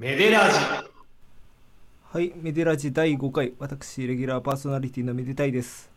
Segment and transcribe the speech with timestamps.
[0.00, 0.58] メデラジ
[2.10, 5.90] はい、メデラジ第5回、私、レギュラーパーソナリティのめでたいです。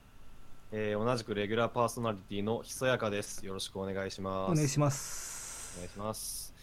[0.74, 3.46] えー同じくレギュラーパーソナリティのひそやかです。
[3.46, 4.52] よろしくお願いします。
[4.52, 5.78] お願いします。
[5.78, 6.54] お願いします。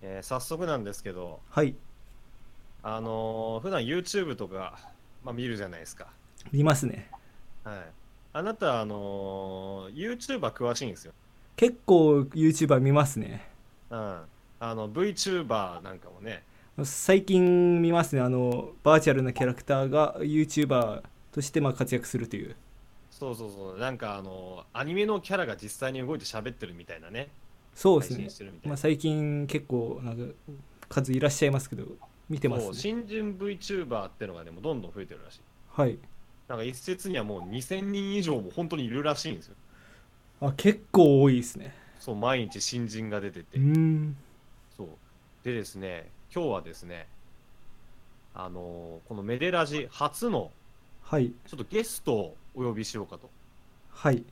[0.00, 1.74] えー早速なんですけど、はい、
[2.82, 4.78] あのー普段 YouTube とか、
[5.22, 6.06] まあ、見るじゃないですか。
[6.52, 7.10] 見ますね。
[7.64, 7.76] はい。
[8.32, 11.12] あなた、あのー YouTuber 詳しいんですよ。
[11.54, 13.46] 結構 YouTuber 見ますね。
[13.90, 14.20] うん。
[14.60, 16.44] あの、VTuber なんかもね、
[16.84, 18.22] 最近見ますね。
[18.22, 22.56] あの、バーチャルなキャラクターが YouTuber としてまあ活躍するという。
[23.10, 27.28] そうそうそう、なんかあのーアニメのキャラが実際に動いて喋ってるみたいなね、
[27.74, 28.28] そうですね。
[28.64, 30.34] まあ、最近結構なんか
[30.88, 31.84] 数いらっしゃいますけど、
[32.28, 32.74] 見てますね。
[32.74, 35.40] 新人 VTuber ってのがね、もうどんどん増えてるらしい。
[35.68, 35.98] はい。
[36.48, 39.56] なんか一説にはもう2000人以上も本当にいるらしいんですよ。
[40.40, 41.74] あ、結構多いですね。
[41.98, 43.62] そう、毎日新人が出ててうー。
[43.62, 44.16] ん。
[44.70, 44.88] そう。
[45.44, 47.08] でですね、今日はですね、
[48.34, 50.50] あのーこのメデラジ初の
[51.02, 51.32] はい。
[51.46, 53.30] ちょっとゲストをお呼びしようかと
[53.90, 54.22] はい。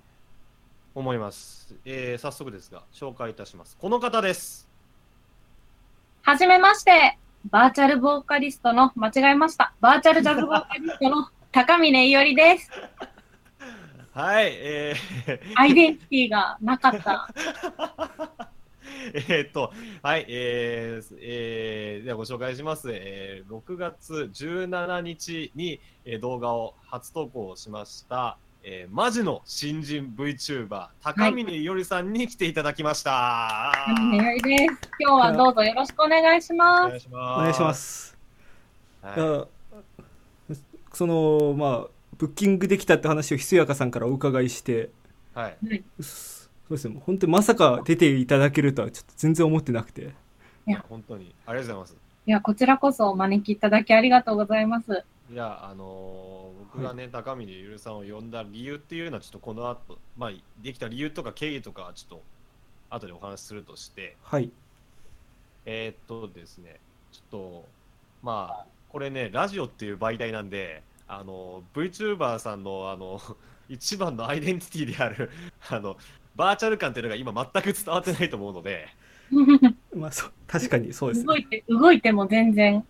[0.94, 1.74] 思います。
[1.86, 3.78] えー、早速ですが、紹介いたします。
[3.80, 4.68] この方です。
[6.20, 7.16] はじめまして、
[7.50, 9.72] バーチャルボーカリストの、間違えました。
[9.80, 12.70] バーチャルジャズボーカリストの高峰伊織です。
[14.12, 14.94] はい、え
[15.54, 17.28] アイデンティティがなかった。
[19.14, 22.88] ー、 えーっと、はい、えー、えー、ではご紹介します。
[22.92, 33.72] えー、6月17日に、えー動画を初投稿しました、えー、マジの新人 VTuber、高峰伊織さんに来ていただきました。
[33.86, 34.64] 高峰伊織です。
[35.00, 36.88] 今日はどうぞよろしくお願いしおます。
[36.88, 37.38] 願いします。
[37.38, 37.74] お願いしま。
[37.74, 38.18] す。
[39.02, 39.56] はい
[40.92, 44.88] そのまあブッキングできたって話をひそやかさんからお伺いして
[45.34, 45.58] はい。
[46.68, 50.14] そうですね本当にまさか出ていただけるとはちょっと全然思ってなくて
[50.68, 51.32] いや本当に。
[51.46, 52.06] ありがとうございます。
[52.26, 55.04] いや、こちらこそお招きいただきありがとうございます。
[55.32, 62.22] いや、あのー僕がね、高峰ゆるさんを呼んだ理由っていうのは、ちょっとこの後、まあ、できた理由とか経緯とかは、ちょっと、
[62.90, 64.50] 後でお話しするとして、はい
[65.64, 66.80] えーっとですね、
[67.12, 67.64] ちょっと、
[68.22, 73.20] まあ、これね、ラジオっていう媒体なんで、あの、VTuber さんの、あの、
[73.68, 75.30] 一番のアイデンティティである、
[75.70, 75.96] あの、
[76.36, 78.88] バーチャル感っていうのが今全く伝わってないと思うので、
[79.94, 82.84] まあそう確かにそうですね動いて、動いても全然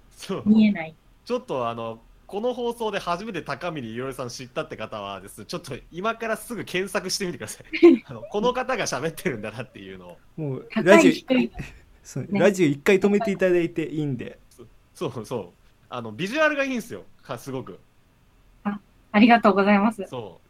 [0.44, 0.94] 見えない。
[1.24, 7.66] ちょっとあの、この放送で初めて高峰いろりさん知ったって方はです、ちょっと今からすぐ検索してみてください。
[8.06, 10.18] あのこの方が喋ってるんだなっていうのを。
[10.36, 11.26] もう高ラジ。
[11.28, 11.50] オね
[12.30, 14.38] ラジオ一回止めていただいていいんで
[14.94, 15.48] そうそう。
[15.88, 17.04] あの、ビジュアルがいいんですよ。
[17.22, 17.78] かすごく。
[19.12, 20.04] ありがとうございます。
[20.08, 20.45] そう。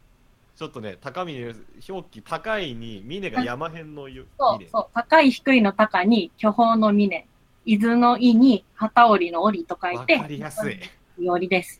[0.57, 1.53] ちょっとね、高峰
[1.87, 4.27] 表記高いに、峰が山辺のゆ峰。
[4.39, 4.87] そうそう。
[4.95, 7.27] 高い低いの高に、巨峰の峰。
[7.65, 10.79] 伊豆の伊に、旗織の織と書いて、わかりやすい。
[11.19, 11.79] 伊織です。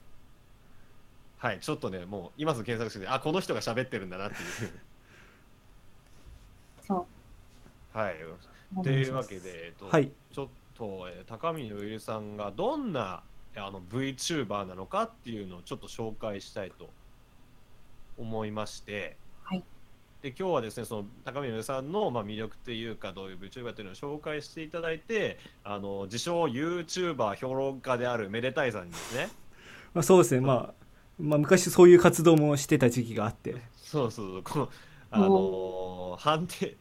[1.40, 4.72] はい、ちょっとね、もう今すぐ検索して、あ、この人が喋ってるんだなっていう。
[6.86, 7.08] そ
[7.96, 7.98] う。
[7.98, 8.16] はい。
[8.84, 13.24] というわけで、えっと、はいちょっと、えー高峰ゆりさんがどんな
[13.56, 16.90] あの VTuber なのかっていうのをちょっと紹介したいと
[18.18, 19.64] 思いまして、はい。
[20.22, 29.30] で今日はですねその高峰ゆりさんの、まあ、魅力というかどういう VTuber というのを紹介していただいてあの自称 YouTuber 評論家であるめでたいさんにですね。
[29.94, 30.42] まあそうですね。
[30.42, 30.74] まあ
[31.20, 33.56] まあ昔そういう活動もしてた時期があって。
[33.76, 34.44] そうそうそう。
[34.44, 34.70] この
[35.10, 36.76] あの判定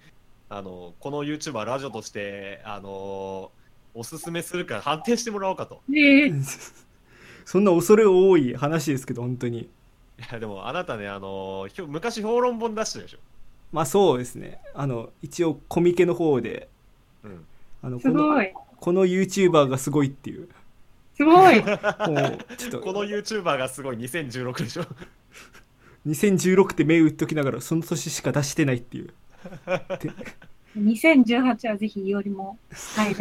[0.48, 3.50] あのこの YouTuber ラジオとしてあの
[3.94, 5.82] おすすめするから判定してもらおうかと。
[5.94, 6.32] ええ。
[7.44, 9.69] そんな恐れ多い話ですけど本当に
[10.19, 13.19] いやでもあなたね、あの昔評論本出してるでしょ？
[13.72, 16.69] まあそうですねあの一応コミケの方で
[17.25, 17.44] うん。
[17.82, 18.53] あのこのすごい。
[18.81, 20.49] この YouTuber がすごいっていう
[21.16, 21.60] すごい。
[21.60, 24.84] もう ちょっとこの YouTuber がすごい2016でしょ？
[26.06, 29.06] 2016って目打っときながらその年しか出してないっていう
[30.00, 30.10] で
[30.78, 32.59] 2018はぜひ、いおりも、
[32.97, 33.15] はい。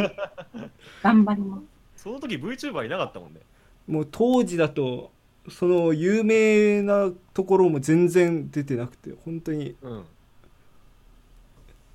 [1.01, 1.61] 頑張りま
[1.95, 2.03] す。
[2.03, 3.39] その時 VTuber いなかったもんね。
[3.87, 5.11] もう当時だと
[5.49, 10.05] その有名なところも全然出てなくて本当にうん。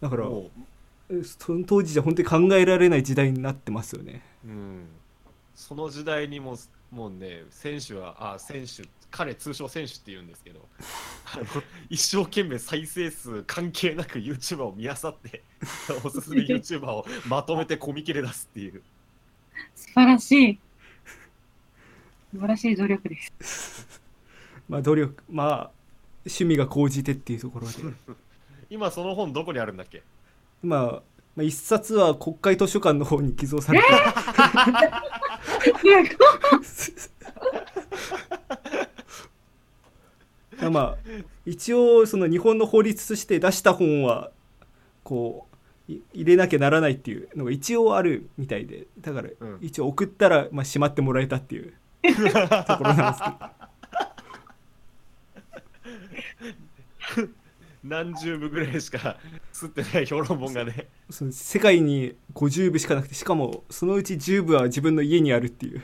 [0.00, 0.24] だから
[1.24, 4.88] その当時じゃ本当に考えられない時代になってますよねう、うん。
[5.54, 6.56] その時代にもう、
[6.94, 10.66] もうね、選手は、あ、選手、彼通称選手って言うんですけど、
[11.90, 15.42] 一生懸命再生数関係なく YouTuber を見漁って、
[16.02, 18.82] おすすめ YouTuber をまとめてコミケで出すっていう。
[19.74, 20.58] 素晴らしい。
[22.32, 24.00] 素晴らしい努力です。
[24.68, 25.70] まあ努力まあ
[26.24, 27.72] 趣味が高じてっていうところで。
[28.70, 30.02] 今その本どこにあるんだっけ？
[30.62, 31.02] まあ
[31.36, 33.86] まあ一冊は国会図書館の方に寄贈されて。
[40.60, 40.96] いやまあ
[41.46, 44.30] 一応その日本の法律として出した本は
[45.02, 45.46] こ
[45.88, 48.86] うい入れなきゃならないっていうのが一応あるみたいで。
[49.00, 49.58] だからうん。
[49.60, 51.72] 一応送ったら、まあ、しまってもらえたっていう
[52.66, 53.30] ところなんですけ
[57.22, 57.40] ど。
[57.82, 59.16] 何十部ぐらいしか
[59.52, 60.88] 吸ってない評論本がね。
[61.08, 65.82] そ の世界に50部しかなくてしかもそのうち10部は自分の家にあるっていう。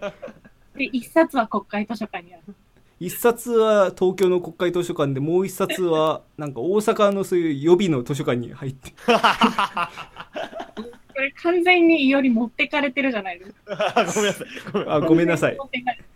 [0.76, 2.54] で、一冊は国会図書館にある。
[2.98, 8.92] 一冊は東京の国会図書館でもう一冊はなんか大阪のそういう予備の図書館に入って
[11.20, 14.06] これ完全にいおり持ってかれてるじゃないですか。
[14.14, 14.48] ごめんなさい。
[14.72, 15.54] ごめんあごめんなさい。
[15.54, 15.58] い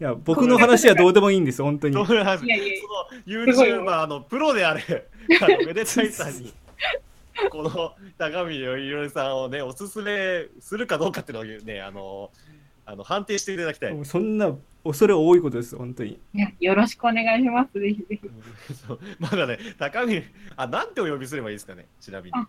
[0.03, 1.95] や僕の話はどうでもいいんです本当に。
[2.01, 2.07] い。
[2.09, 2.75] いやいやいや。
[2.81, 5.11] その YouTuber のプロである
[5.43, 6.55] あのめでたいさんに
[7.51, 12.31] この高見よいろりさんをねおすすめするかどうかっていうのをねあの
[12.87, 14.05] あの判定していただきたい。
[14.07, 14.55] そんな
[14.85, 16.19] 恐れ多いことです本当に。
[16.33, 17.79] いや、よろしくお願いします。
[17.79, 18.31] ぜひぜひ。
[19.21, 20.23] まだね高見
[20.57, 22.33] あなんてお呼びすればいいですかねちなみに。
[22.35, 22.49] あ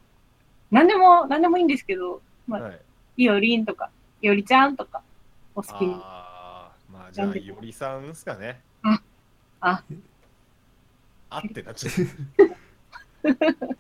[0.71, 2.81] 何でも、何でもいいんですけど、まあ、はい。
[3.17, 3.89] いおりんとか、
[4.21, 5.01] いおりちゃんとか、
[5.55, 5.95] お好きに。
[5.97, 8.61] あーまあじゃあいおりさんですかね。
[8.83, 9.01] あ
[9.61, 9.83] あ。
[11.29, 11.93] あってなっちゃう。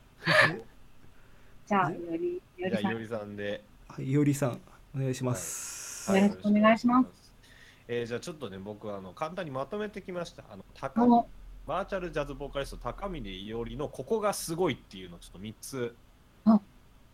[1.67, 2.81] じゃあ、いおり、いおりさん。
[2.81, 3.63] じゃあいおりさんで。
[3.87, 4.59] はいいおりさん
[4.95, 7.33] お願いします、よろしくお願いします。
[7.87, 10.43] えーじゃあちょっとね僕あの簡単にまとめてきました。
[10.51, 11.27] あの高
[11.67, 15.95] バーチャルジャズボーカリスト高峰伊織のここがすごいっていうのをちょっと3つ
[16.45, 16.59] あ。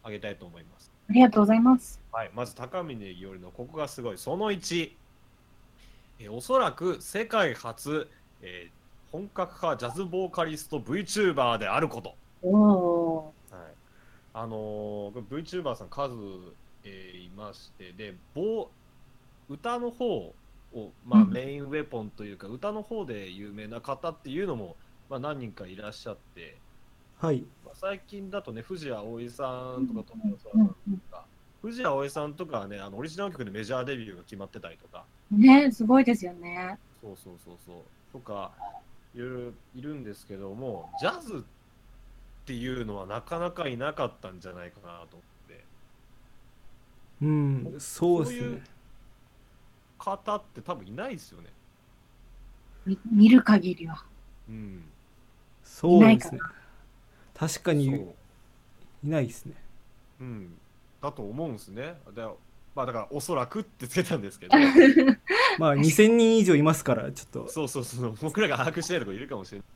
[0.04, 0.92] あげたいと思います。
[1.10, 2.00] ありがとうございます。
[2.12, 4.18] はい、まず高峰伊織のここがすごい。
[4.18, 4.92] その1、
[6.20, 8.08] えーおそらく世界初、
[8.42, 8.82] えー
[9.12, 12.16] 本格派ジャズボーカリスト VTuber であること。
[12.42, 13.62] おおはい、
[14.34, 16.14] あのー、VTuber さん数、
[16.86, 18.68] えーいまして、で、ボー
[19.50, 20.34] 歌の方
[20.74, 24.78] を、まあ、うんメインウェポンというか、歌の方で有名な方っていうのも、
[25.10, 26.56] まあ、何人かいらっしゃって、
[27.22, 30.74] はいまあ、最近だとね、藤谷葵さんとか、富うん野さんと
[31.12, 31.26] か、
[31.62, 36.80] 藤谷葵さんとかはね、あのオリジナル曲でメジャーデビューが決まってたりとか、ね、すごいですよね。
[37.00, 38.52] そうそうそうそう、とか、
[39.14, 41.42] いろいろいるんですけども、ジャズっ
[42.46, 45.64] ていうのはなかなかいなかったんじゃないかなと思って。
[47.22, 48.64] うんそうですそういうね
[50.00, 51.50] 方って多分いないですよね。
[52.88, 54.04] み見る限りは。
[54.50, 54.84] うん。
[55.64, 56.40] そうですね
[57.42, 57.88] 確かに
[59.04, 59.56] いないですね
[60.20, 60.54] うん。
[61.02, 61.96] だと思うんですね。
[62.14, 62.24] で
[62.76, 64.56] まあだから、おそらくってつけたんですけど、
[65.58, 69.68] まあ2000人以上いますからちょっとそうそうそう、僕らが把握してないとこいるかもしれない。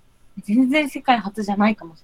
[0.44, 2.04] 全然世界初じゃないかもし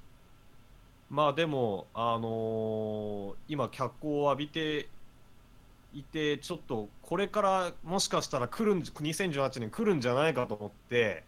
[1.11, 4.89] まあでも、あのー今、脚光を浴びて
[5.93, 11.23] いて、ちょっとこれからもしかしたら来るん、2018年来るんじゃないかと思って、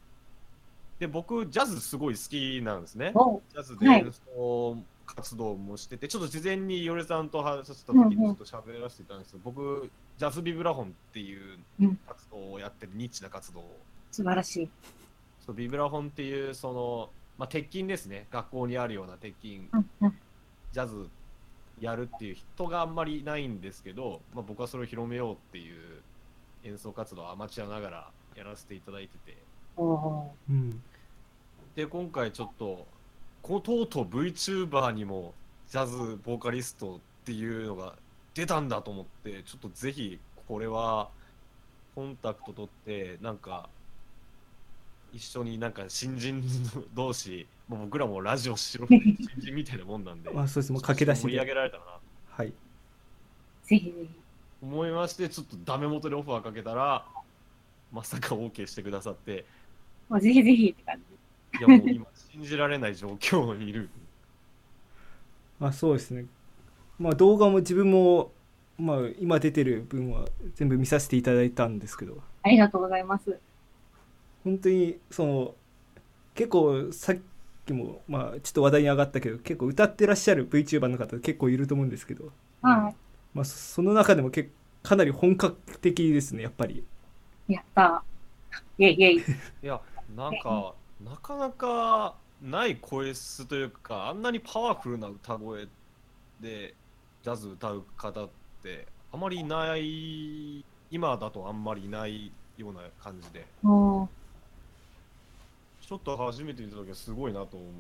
[1.04, 3.12] で、僕、ジャズすごい好きなんですね
[3.52, 13.78] ジャズで演奏活動もしてて、ちょっと事前にヨレさんと話した時にちょっと喋らせていたんですけど、僕、ジャズビブラフォンっていううん活動をやってる、ニッチな活動を。
[14.12, 14.70] 素晴らしい。
[15.46, 18.28] そうビブラフォンっていう、その、まあ、鉄筋ですね。
[18.32, 19.68] 学校にあるような鉄筋。
[19.74, 20.18] うんうん。
[20.72, 21.10] ジャズ
[21.82, 26.02] やるっていう人があんまりいないんですけど、まあ、僕はそれを広めようっていう
[26.64, 29.38] 演奏活動をアマチュアながらやらせていただいてて
[29.78, 30.82] うん
[31.76, 32.86] で今回ちょっと
[33.42, 35.34] このとうとう VTuber にも
[35.70, 37.96] ジャズボーカリストっていうのが
[38.34, 41.10] 出たんだと思ってちょっとぜひこれは
[41.96, 43.70] コンタクト取ってなんか
[45.12, 46.44] 一緒になんか新人
[46.94, 51.92] 同士もう僕らもラジオしろ新人みたいなもんなんで まあそうですもう駆け出し盛り上でげられたらな
[52.30, 52.54] はい
[53.64, 54.10] ぜひぜひ。
[54.62, 57.06] 思いましてちょっとダメ元でオファーかけたら
[57.92, 59.46] まさか OK してくださって
[60.10, 61.13] もうぜひぜひって感じ。
[61.60, 63.90] いやもう今信じられない状況にいる
[65.60, 66.26] まあそうですね
[67.00, 68.32] まあ動画も自分も
[68.78, 73.40] まあ今出てる分は全部見させていただいたんですけどありがとうございます。
[74.44, 75.56] 本当にその
[76.36, 77.18] 結構さっ
[77.66, 82.94] きもまあちょっと話題に上がったけど結構歌ってらっしゃる VTuber の方結構いると思うんですけど、は
[83.34, 84.50] まあ、そその中でもけ
[84.82, 86.84] かなり本格的ですねやっぱり
[87.48, 87.54] い。
[87.54, 88.84] やったー。
[88.84, 89.26] イェイイェイ。
[89.64, 89.82] いや
[90.16, 95.68] なんか なかなかない声質というかあんなにパワフルな歌声
[96.42, 96.74] で
[97.24, 98.30] ジャズ歌う方っ
[98.62, 103.46] てあまりいない今だとあんまりいないような感じで。
[105.82, 107.72] ちょっと初めて見た時はすごいなと思っ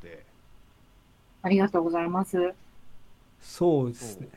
[0.00, 0.24] て。
[1.42, 2.54] ありがとうございます。
[3.40, 4.28] そうですね。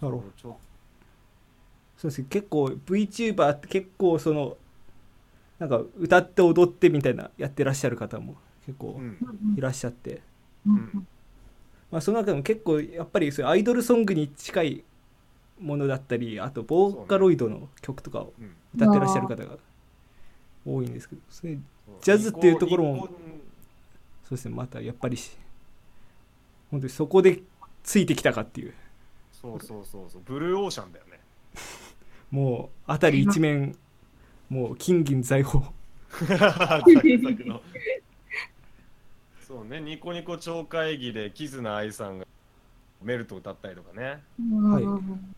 [0.00, 0.24] なるほど。
[0.36, 0.58] ちょ
[1.96, 2.26] そうですね。
[2.28, 4.56] 結構 VTuber って結構その
[5.58, 8.36] なんか歌って踊ってみたいなやってらっしゃる方も
[8.66, 9.18] 結構うん。
[9.56, 10.22] いらっしゃって、
[10.66, 10.74] うん。
[10.74, 11.06] うん。
[11.90, 14.84] まあ、その中でも結構やっぱりそういうアイドルソングに近い
[15.60, 19.56] ものだったりあとボーカロイドの曲とかをうん歌ってらっしゃる方が
[20.66, 21.56] 多いんですけどそれ
[22.02, 23.12] ジャズっていうところもそ
[24.28, 24.30] う。
[24.30, 25.36] ですねまたやっぱりし
[26.70, 27.40] 本当にそこで
[27.82, 28.74] ついてきたかっていう。
[29.32, 30.22] そうそうそうそう。
[30.24, 31.20] ブルーオーシャンだよね。
[32.32, 33.76] もう辺り一面
[34.48, 35.64] もう金銀財宝。
[36.26, 37.60] ザクザクの
[39.46, 42.26] そうねニコニコ超会議でキズナアイさんが
[43.02, 44.22] メルト歌ったりとかね。
[44.70, 45.34] はいうん。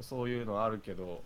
[0.00, 1.22] そういうのあるけど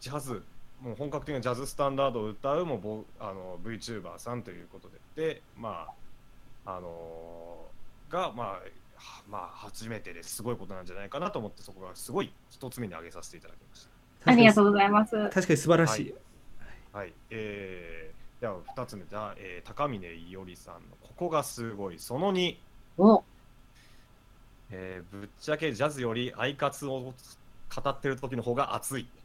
[0.00, 0.42] ジャズ
[0.80, 5.34] もう本格的なジャズスタンダードを歌うもボあの VTuber さんということで。
[5.34, 5.86] でま
[6.64, 8.46] ああのーがまあ
[8.96, 13.88] はまあ初めてですごいことなんじゃないかなと思ってそこがすごい一つ目に挙げさせていただきまし
[14.24, 15.16] ありがとうございます。
[15.30, 16.14] 確かに素晴らしい、
[16.92, 22.56] たはいえー、では二つ目じゃあ、えー高峰伊織さんのここがすごいその2
[22.98, 23.22] お
[24.70, 27.12] えーぶっちゃけジャズよりアイカツを
[27.74, 29.06] 語ってる時の方が熱い。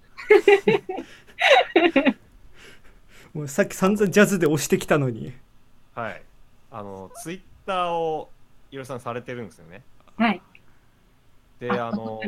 [3.34, 5.34] もうさっき散々ジャズで押してきたのに
[5.94, 6.22] はい。
[6.70, 8.30] あの、ツイッターを
[8.72, 9.84] いろいろさんされてるんですよね。
[10.16, 10.42] はい。
[11.60, 12.22] で、あの、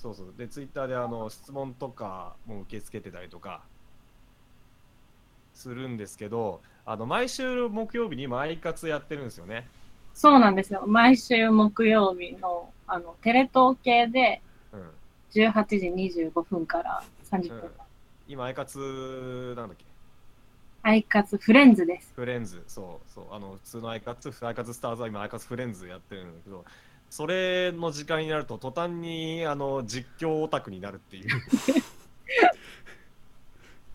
[0.00, 0.34] そうそう。
[0.36, 3.62] で、ツイッターであの質問とかも受け付けてたりとか
[5.54, 9.66] するんですけど、あの、毎週木曜日に今アイカツやってるんですよね。
[10.14, 10.84] そうなんですよ。
[10.86, 14.40] 毎週木曜日の、あの、テレ東系で
[14.72, 14.90] うん。
[15.32, 15.88] 18時
[16.30, 17.58] 25分から30分。
[17.58, 17.70] うん
[18.28, 19.84] 今、アイカツなんだっけ？
[20.82, 22.12] アイカツフレンズです。
[22.16, 26.64] フレンズ、そうそう、あの普通のアイカツ、アイカツスターズは今、アイカツフレンズやってるんだけど、
[27.10, 31.28] それの時間になると、途端にあの実況オタクになるっていう。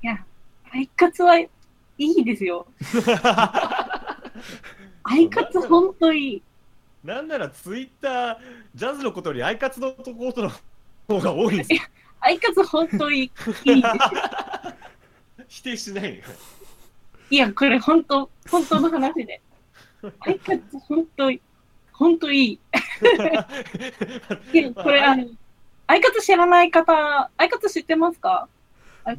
[0.03, 0.25] いや、
[0.71, 1.49] アイカツはい
[1.97, 2.65] いですよ。
[5.03, 6.41] アイカツほんといい。
[7.03, 8.37] なんならツイッター、
[8.75, 10.51] ジャズのことよりアイカツのところの
[11.07, 11.81] 方が多いんですよ。
[12.21, 13.31] アイカツほんといい。
[15.47, 16.23] 否定しないよ。
[17.29, 19.41] いや、これほんと、本当の話で。
[20.19, 21.41] アイカツほんといい。
[22.33, 22.59] い
[24.75, 25.27] これあの、
[25.87, 28.19] アイカツ知らない方、アイカツ知ってます？
[28.19, 28.47] か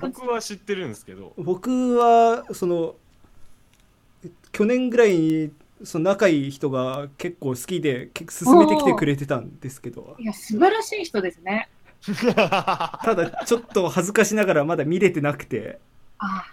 [0.00, 2.94] 僕は知ってるんですけど、僕はその
[4.52, 10.16] 去年ぐらいにその仲いい人が結構好きで結構勧めてきてくれてたんですけど。
[10.18, 11.68] いや、素晴らしい人ですね。
[12.34, 15.78] ただちょっと恥ずかしながらまだ見れてなくて。
[16.18, 16.52] ああ。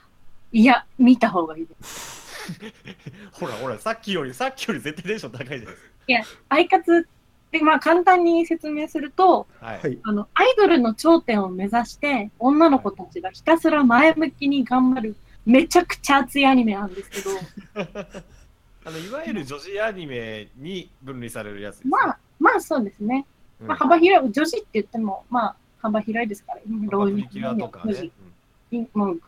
[0.52, 2.20] いや、見た方がいいです。
[3.34, 7.19] ほらほら、さっきより、さっきより絶対テンション高いじゃないですいや、アイカツっ
[7.52, 9.66] て、まあ簡単に説明すると、か。
[9.66, 9.80] はい。
[9.80, 10.00] はい。
[10.04, 15.16] あの、アイドルの頂点を目指して、女の子たちがひたすら前向きに頑張る、
[15.46, 17.30] めちゃくちゃ熱いアニメなんですけど、
[18.86, 23.26] あのいわゆる女子アニメに分類されるやつですね、まあ、まあそうですね。
[23.62, 23.68] うん。
[23.68, 27.86] まあ幅広い、女子って言っても、まあ幅広いですから、まあプリキュアとか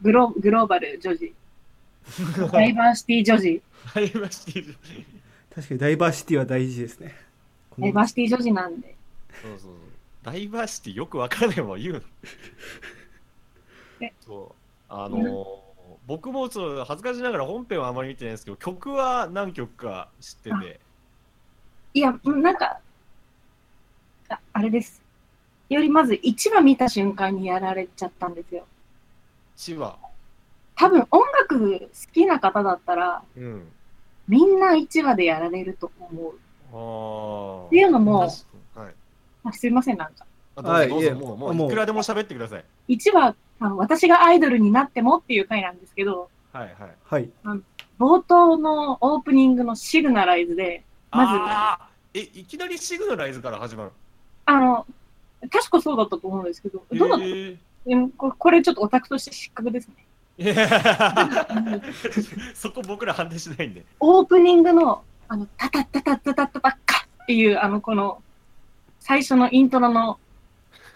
[0.01, 1.33] グログローバル女児、
[2.51, 3.61] ダイバーシティ女児、
[3.95, 4.75] ダイバーシティ
[5.53, 7.15] 確かにダイバーシティは大事ですね
[7.79, 8.95] ダイバーシティ女児なんで。
[9.41, 9.73] そうそうそう。
[10.23, 12.01] ダイバーシティよくわからないまま言うの
[14.01, 14.13] え。
[14.25, 14.55] そう。
[14.89, 15.71] あのー
[16.07, 20.79] 僕もちょっと恥ずかしながら本編はあまり見てないんですけど、曲は何曲か知ってて。
[21.93, 22.79] いや、なんか、
[24.29, 25.01] ああれです。
[25.69, 28.65] よりまず1話見た瞬間にやられちゃったんですよ。
[29.55, 29.95] 千葉。
[30.75, 33.67] 多分音楽好きな方だったら、うん。
[34.27, 36.39] みんな1話でやられると思う。
[36.73, 37.65] ああ。
[37.67, 38.31] っていうのもはい。
[39.43, 40.25] あすいません、なんか。
[40.55, 42.65] はいいえぞもう、ももうういくらでも喋ってください。
[42.89, 47.29] 1話、あの私がアイドルになってもっていう回なんですけど、はいはい。
[47.43, 47.61] はい
[47.99, 53.91] 冒頭のオープニングのシグナライズで、まずえ、いきなりシグナライズから始まる。
[54.45, 54.87] あの、
[55.51, 60.05] 確かそうだったと思うんですけど、どうだった、えーうんここれちょっとオタクとして失格ですね。
[60.37, 60.55] いや
[62.55, 63.83] そこ僕ら判定しないんで。
[63.99, 68.21] オープニングの、あの、タタタタタタタばっかっていう、あの、この、
[68.99, 70.19] 最初のイントロの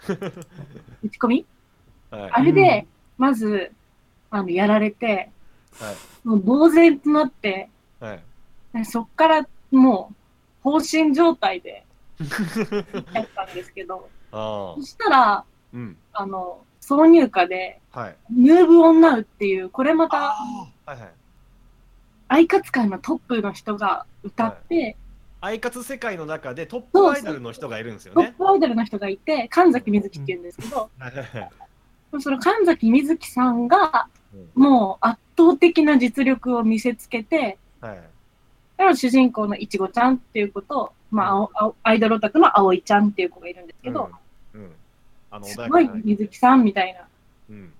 [0.06, 1.46] 打ち込み、
[2.10, 3.72] はい、あれで、まず、
[4.28, 5.30] あの、やられて、
[5.80, 8.20] はい、もう呆然となって、は
[8.78, 10.14] い、そっからもう、
[10.62, 11.86] 放心状態で、
[13.14, 20.98] やったんですけど、 そしたら、うん、あの、挿入歌で、はい、ムーブオンナウっていう、これまた、はいはい。
[22.28, 24.96] アイカツ界のトップの人が歌って、
[25.40, 28.34] アイカツ世界の中でトップアイドルの人がいるんですよトッね。
[28.36, 30.90] プアイドルの人がいて、神崎水木って言うんですけど、
[32.20, 34.08] その神崎水木さんが、
[34.54, 38.96] もう圧倒的な実力を見せつけて、はい。
[38.96, 44.10] 主人公のいちごちゃんっていう子と、まあ青、青アイドルオタクの葵ちゃんっていう子がいるんですけど、
[44.52, 44.72] うん、うん。
[45.30, 47.00] あの、すごい水木さんみたいな、
[47.50, 47.72] うん。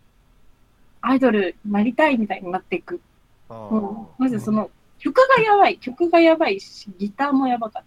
[1.00, 3.00] アイドルになりたいみたいになっていく。
[3.48, 7.82] うーまずその、曲がやばい、曲がやばいし、ギターもやばかっ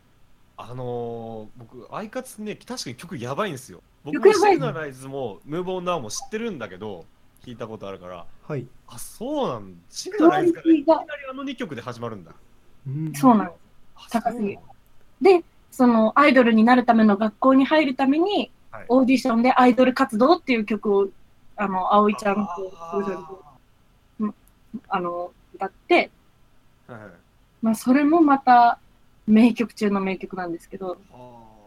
[0.62, 3.82] あのー、僕、アイカツね、確かに曲やばいんですよ。
[4.04, 7.06] 僕曲やばいもシグナライズも、ムーブオンナウも知ってるんだけど、
[7.46, 12.32] 聞いたことあるから、はい、あ、そうなんシグナライズからいきなりあの2曲で始まるんだ。
[12.86, 13.14] うん。
[13.14, 13.58] そうなんです。
[13.96, 14.60] あ高すぎる。
[15.22, 18.86] で、そのアイドルになるための学校に入るために、はい。
[18.90, 21.08] オーディションでアイドル活動っていう曲を、
[21.56, 23.00] あの、葵ちゃんと、あ
[24.90, 27.02] あの、歌って、ーはい
[27.62, 28.80] まあ、それもまた
[29.28, 31.18] 名曲中の名曲なんですけど、あ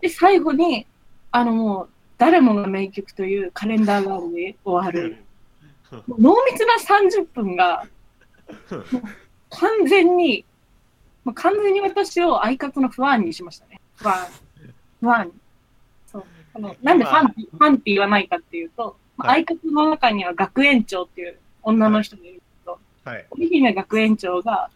[0.00, 0.86] で、最後に、
[1.30, 5.18] あのもう、誰もが名曲というカレンダーガールで終わる。
[6.08, 6.74] 濃密な
[7.20, 7.86] 30分が、
[9.50, 10.44] 完全に、
[11.24, 13.80] もう完全に私をアイカツのファンにしましたね。
[13.96, 14.30] ファン。
[15.00, 15.32] ファン。
[16.06, 16.24] そう。
[16.54, 22.41] あのなんでファンファンって言わないかっていうと、まあはいアイカツの中には学園長っていう女の人がいる
[23.04, 23.26] はい。
[23.30, 24.70] 織姫学園長が、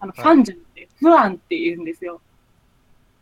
[0.00, 2.20] あの、はいファンじゃなくて、ファンって言うんですよ。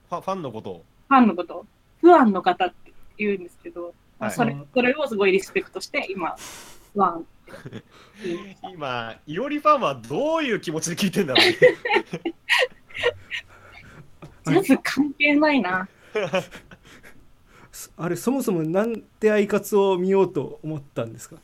[0.08, 0.84] ファファンのことを。
[1.08, 1.66] ファンのことを。
[2.00, 6.36] ファンの方って言うんですけど、まあはいそれ、それをすごいリスペクトして、今、
[6.94, 7.26] ファン。
[8.72, 11.56] 今、いおりファンはどういう気持ちで聞いてんだろうね。
[14.46, 15.88] ジャズ関係ないな。
[17.96, 21.36] あれそもそもなんでアイカツを見ようと思ったんですか？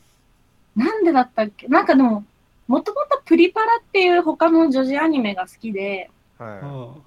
[0.77, 1.67] なんでだったっけ？
[1.69, 2.25] なんかでも、
[2.71, 6.09] もともとプリパラっていう他の女児アニメが好きで、
[6.39, 7.01] はあ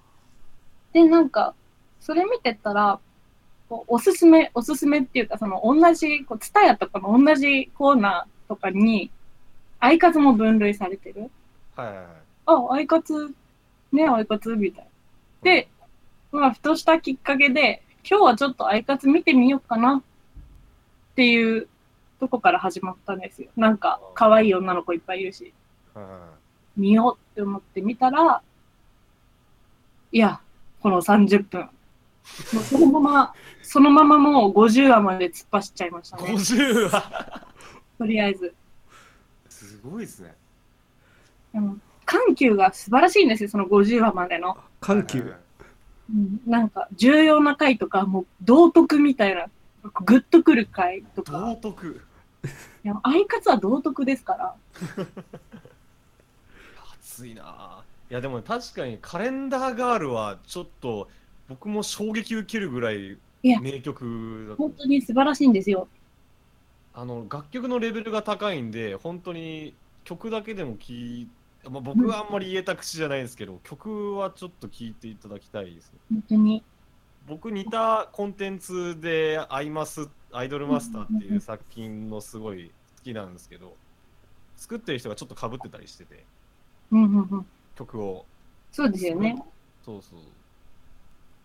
[0.91, 1.55] で、なんか、
[2.01, 2.99] それ見てたら、
[3.69, 9.09] おすすめ、おすすめっていうか、その同じ、こう、ツタヤとかの同じコーナーとかに、
[9.79, 11.31] アイカツも分類されてる。
[11.77, 11.79] い。
[11.79, 12.05] はいはいはい。
[12.45, 13.33] あ、アイカツ、
[13.93, 14.89] ね、アイカツみたいな。
[15.43, 15.69] で、
[16.33, 20.01] まあ、ふとしたきっかけで、今日はちょっとアイカツ見てみようかなっ
[21.15, 21.69] ていう
[22.23, 23.49] とこから始まったんですよ。
[23.57, 25.53] なんか、可愛い女の子いっぱいいるし。
[26.77, 28.41] 見ようって思って見たら、
[30.13, 30.39] いや、
[30.79, 31.61] この30分。
[31.61, 31.67] も
[32.61, 36.23] うそのまま、そのままもう50話まで突っ走っちゃいましたね。
[36.23, 37.45] 50は
[37.97, 38.53] とりあえず。
[39.49, 40.33] すごいですね。
[41.55, 44.57] うん、緩急が素晴らしいんですよ、その50話までの。
[44.79, 45.33] 緩急、
[46.09, 49.47] うん、なんか、重要な回とか、もう道徳みたいな、
[50.05, 51.33] グッとくる回とか。
[51.33, 52.01] 道徳。
[52.43, 54.55] いや、アイカツは道徳ですから。
[56.93, 61.09] 熱いなあいやでも確かにカレンダーガールはちょっと
[61.47, 65.87] 僕も衝撃受けるぐらい名曲だと本当に素晴らしいんですよ。
[66.93, 71.27] あの楽曲のレベルが高いんで本当に曲だけでも聴い
[71.69, 76.63] まあ、僕はあんまり言えた口じゃないんですけど、曲はちょっと聴いていただきたいですね本当に。
[77.25, 82.67] 僕似たコンテンツで「アイマスアイドルマスター」っていう作品のすごい
[82.97, 83.75] 好きなんですけど
[84.57, 86.23] 作ってる人がちょっとかぶってたりしてて
[86.91, 87.45] うんうんうん。
[87.75, 88.25] 曲を
[88.71, 89.43] そうですよね。
[89.83, 90.19] そうそう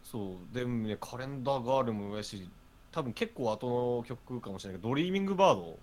[0.04, 2.48] そうでもねカレンダーガールもやし
[2.92, 5.78] 多分結構後の曲かもしれないけど Dreaming bird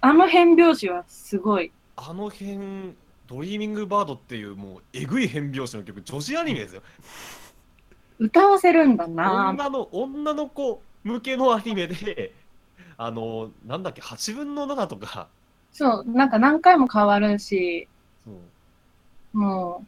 [0.00, 1.72] あの変拍子はすごい。
[1.96, 2.94] あの辺
[3.26, 6.82] Dreaming bird っていうもうえぐい変拍子の曲女子アニメですよ
[8.18, 12.32] 歌わせるんだな女の女の子向けのアニメで
[12.98, 15.28] あのなんだっけ8分の7とか。
[15.72, 17.86] そう、なんか何回も変わるし、
[18.24, 18.30] そ
[19.34, 19.38] う。
[19.38, 19.86] もう、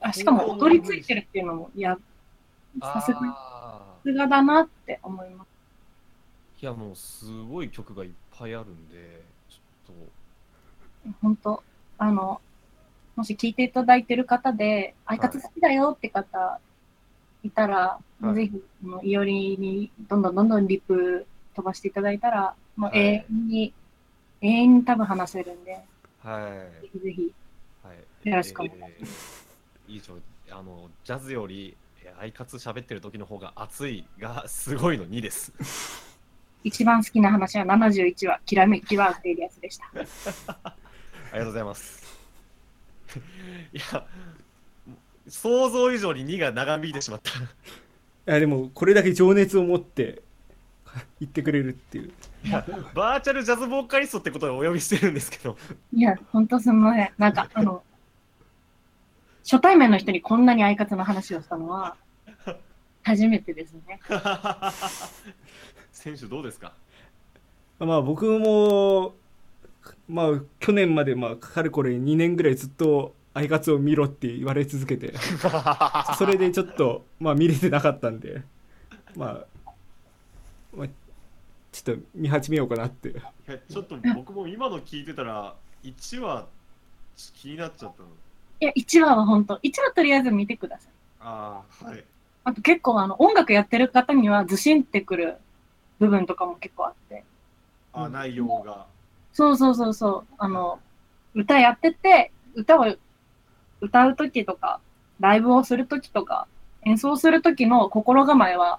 [0.00, 1.96] あしかも踊りついてるっていうのも、いや、
[2.82, 5.48] さすがに、さあすがだなって思います。
[6.60, 9.96] ーいやもうすごい曲がいっぱいあるんでちょっ
[11.06, 11.12] と。
[11.22, 11.62] 本当
[11.98, 12.40] あの、
[13.16, 16.60] もし聞いていただいてる方で、アイカツ好きだよって方
[17.42, 18.34] いたら、はい。
[18.34, 23.00] ぜひ、あのいおりにどんどんどんどんリップ飛ばしていただいたら、もうはい。
[23.00, 23.72] 永遠に、
[24.40, 25.80] 永遠に多分話せるんで、
[26.22, 26.82] はい。
[26.82, 27.32] ぜひぜひ。
[27.82, 27.92] は
[28.24, 29.08] い、よろしくお願いしえー
[29.88, 30.18] 以上
[30.50, 31.74] あのジャズより
[32.04, 35.52] えーアイカツ喋ってる時の方が熱いがすごいの2です。
[36.64, 39.86] 一番好きな話は71話、きらめきはっていうやつでした。
[39.94, 40.74] あ
[41.32, 42.02] りがとうございます。
[43.72, 44.06] いや
[45.28, 47.42] 想像以上に2が長引いてしまったい
[48.26, 50.22] やでもこれだけ情熱を持って
[51.20, 52.12] 言ってくれるっていう
[52.44, 52.64] いや
[52.94, 55.56] バーチャルジャズボーカリストってことでお呼びしてるんですけど
[55.92, 57.10] いや、ほんとすみません。
[57.18, 57.82] なんか、あの、
[59.42, 61.96] 初対面の人にこんなにアイカツの話をしたのは、
[63.02, 64.00] 初めてですね。
[65.92, 66.74] 選手どうですか？
[67.80, 69.14] まあ僕も
[70.08, 75.14] まあ去年までまあかれこれ2年ぐらいずっとアイカツを見ろって言われ続けて
[76.18, 78.42] それでちょっとまあ見れてなかったんで
[79.16, 79.70] まあ、
[80.74, 80.88] まあ、
[81.72, 83.14] ちょっと見始めようかなってい
[83.46, 86.46] やちょっと僕も今の聞いてたら1話
[87.34, 88.08] 気になっちゃったの
[88.60, 90.92] いや、1話は本当、1話とりあえず見てください。
[91.20, 92.04] ああはい
[92.44, 95.36] あと結構あの音楽やってる方にはずしんってくる
[95.98, 97.24] 部分とかも結構あって。
[97.92, 98.86] あー内容が
[99.32, 100.34] そうそうそうそう。
[100.38, 100.80] あの、
[101.34, 102.96] 歌やってて、歌を
[103.80, 104.80] 歌うときとか、
[105.20, 106.46] ライブをするときとか、
[106.84, 108.78] 演奏するときの心構えは、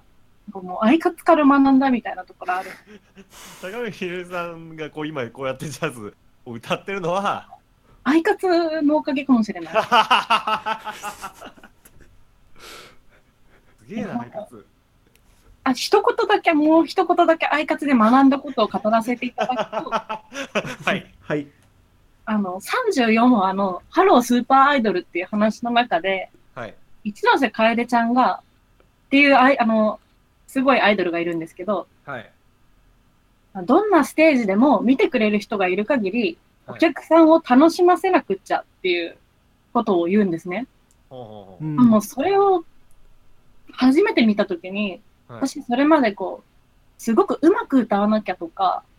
[0.51, 2.71] もうアイカツから学んだみたいなところある。
[3.61, 7.47] 高見ひるさんがこう今こうやってジャズを歌ってるのは
[8.03, 9.73] アイカツのおかげかもしれない。
[13.87, 14.65] すげえな、アイカツ。
[15.63, 19.89] あ、一言だけ、もう一言だけアイカツで学んだことを語らせていただくと、
[20.89, 21.13] はい。
[21.21, 21.47] はい
[22.29, 26.75] あの、34話のハロースーパーアイドルっていう話の中で、はい。
[27.03, 28.43] 一ノ瀬楓ちゃんが、
[29.07, 29.99] っていうアイ、あの、
[30.45, 32.31] すごいアイドルがいるんですけど、はい。
[33.65, 36.37] どんなステージでも見てくれる人がいる限り、
[36.67, 39.17] おはい客さんを楽しませなくっちゃっていう
[39.73, 40.67] ことを言うんですね。
[41.09, 42.63] ほうほうほううんもうそれを
[43.71, 48.89] 初めて見たときに、はい私それまでこう、すごくうまく歌わなきゃとか、うん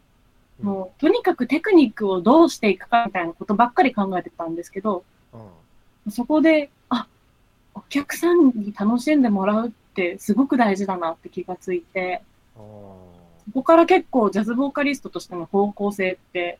[0.62, 6.12] もうとにかくテクニックをどうしていくかみたいなことばっかり考えてたんですけど、うん。
[6.12, 7.06] そこで、あ、
[7.74, 12.22] お客さんに楽しんでもらうってすごく大事だなって気がついて、
[12.56, 16.58] あそこから結構ジャズボーカリストとしての方向性って、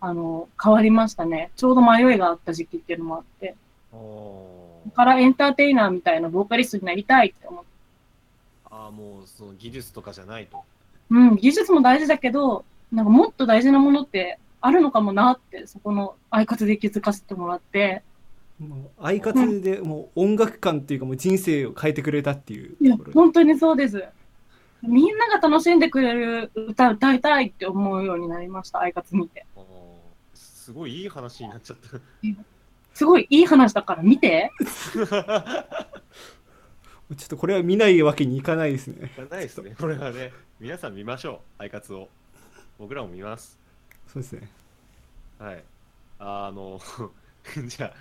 [0.00, 1.50] あの、変わりましたね。
[1.56, 3.54] ちょうど迷いがあった時期っていうのもあって、
[3.90, 10.64] そこからエンターテイナーみたいなボーカリストになりたいって思って、ーあー、もうその技術とかじゃないと。
[11.10, 18.02] うん、技術も大事だけど、なんかもっと大事なものってあるのかもなって、そこのアイカツで気づかせてもらって、
[18.58, 24.04] もうアイカツでもう音楽観っていうかもう人生を変えてくれたっていういやとこ、ろ本当にそうです。
[24.82, 29.46] みんなが楽しんでくれる歌歌いたいって思うようになりました、アイカツ見て。
[30.34, 31.98] すごいいい話になっちゃった。
[32.94, 34.52] すごいいい話だから見て。
[37.16, 39.74] ちょっとこれは見ないわけにいかないですねないですね。
[39.78, 41.62] これはね、皆さん見ましょう。
[41.62, 42.08] アイカツを。
[42.82, 43.56] 僕らも見ます。
[44.08, 44.50] そうですね
[45.38, 45.64] はい。
[46.18, 46.80] あの、
[47.68, 47.94] じゃあ、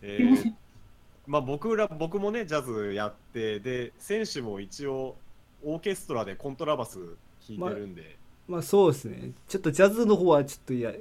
[0.00, 0.54] えー
[1.26, 5.16] まあ僕ら、僕もね、ジャズやって、で、選手も一応、
[5.64, 7.00] オーケストラでコントラバス
[7.48, 10.94] 弾いてるんで、まあそうですねちょっとジャズの方はちょっとや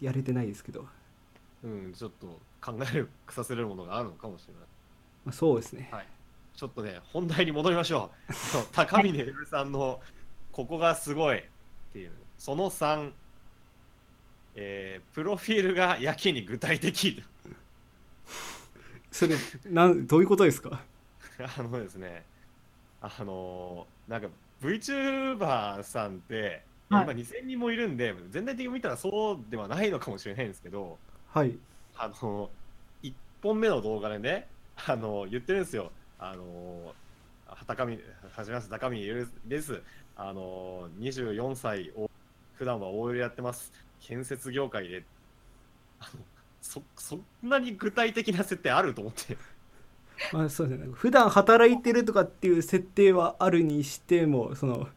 [0.00, 0.86] やれてないですけど、
[1.62, 4.62] うん、ちょっと考えるさせるものがあるのかもしれない。
[5.26, 5.92] まあ、そうですね
[6.54, 8.32] ちょっとね、本題に戻りましょう。
[8.72, 10.00] 高峰 さんの、
[10.52, 11.42] ここがすごいっ
[11.92, 13.12] ていう、その3、
[14.56, 17.22] えープロフィールがやけに具体的。
[19.12, 19.36] それ
[19.70, 20.82] なんどういうことですか？
[21.56, 22.24] あのですね、
[23.00, 24.28] あのーなんか
[24.60, 31.56] VTuber さんって、はい今2000人もいるんで、全体的に見たらそうではないのかもしれないんですけど、はい
[31.96, 34.48] あのー、1本目の動画でね、
[34.88, 35.92] あのー言ってるんですよ。
[36.18, 38.00] あのー、高見、
[38.32, 39.80] はじめまして、高見ゆるです。
[40.16, 42.10] あのー、24歳を、
[42.54, 43.72] 普段は OL やってます。
[44.00, 45.04] 建設業界で。
[46.60, 49.36] そそんなに具体的な設定あると思って。
[50.32, 54.88] まあそうですね普段働いてるとかっていう設定はあるにしてもその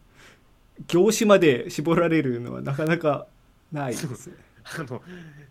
[0.87, 3.25] 業種まで絞られるのはなかなか
[3.71, 4.35] ないですね
[4.77, 5.01] あの、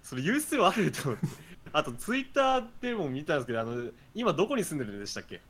[0.03, 1.27] それ言う必要あると思って。
[1.73, 5.40] あと、ツイッターでも見たんですけど、あの、今どこに住んでるんでしたっけ？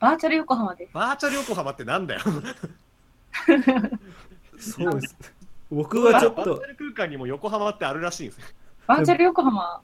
[0.00, 0.92] バーチャル横浜です。
[0.92, 2.20] バーチャル横浜ってなんだよ。
[4.58, 5.16] そうです
[5.74, 8.46] 僕はちょっとバーチャル空間にも横浜ってあるらしいんですよ。
[8.86, 9.80] バーチャル横浜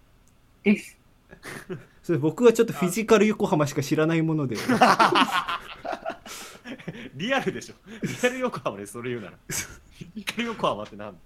[0.63, 0.99] です。
[2.03, 4.57] それ僕はちょっとフィジカル横浜しか知らないもので
[7.15, 7.75] リアルでしょ。
[8.03, 9.37] リアル横浜でそれ言うなら。
[10.15, 11.19] リアル横浜ってなんだ？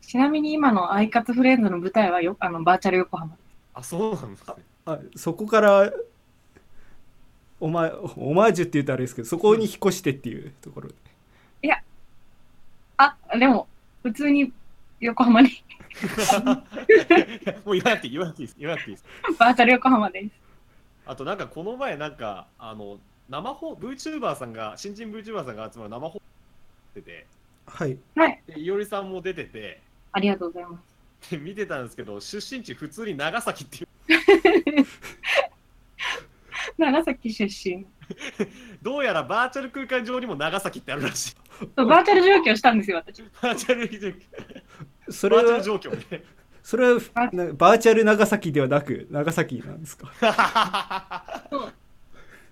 [0.00, 3.36] ちなみに今のアイカツフレンズの舞台はよあのバーチャル横浜。
[3.74, 4.54] あ、そうなんですね。
[4.86, 5.92] あそこから
[7.60, 10.94] おまオマージュって言うとあれですけどそこに引っ越してっていうところで
[12.96, 13.68] あ、でも、
[14.06, 14.52] 普通に
[15.00, 15.50] 横浜に
[17.64, 18.56] もう言わなくていい、言わなくていいです。
[18.56, 19.08] 言わなくていいです。
[19.36, 20.30] バーチャル横浜です。
[21.06, 26.22] あとなんかこの前なんか、あの、生放、VTuber さんが、新人 VTuber さんが集まる生放
[26.94, 27.26] 出てて、
[27.66, 28.42] はいはい。
[28.46, 29.80] で、いおりさんも出てて、
[30.12, 30.80] ありがとうございま
[31.20, 31.30] す。
[31.32, 34.86] で見てたんですけど、出身地普通に長崎っていう。
[36.78, 37.84] 長崎出身。
[38.82, 41.36] どうやらバーチャル空間上にも長崎ってあるらしい。
[41.76, 43.22] そうバーチャル上京したんですよ、私。
[43.42, 44.14] バーチャル状況。
[45.10, 46.24] それはバーチャル状況ね。
[46.62, 47.00] それは
[47.32, 50.12] なバーチャル長崎ではなく長崎なんですか？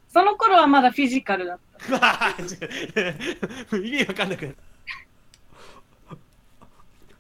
[0.09, 1.59] その頃はまだフィジカルだっ
[1.91, 2.37] た。
[3.77, 4.57] 意味わかんなくなる。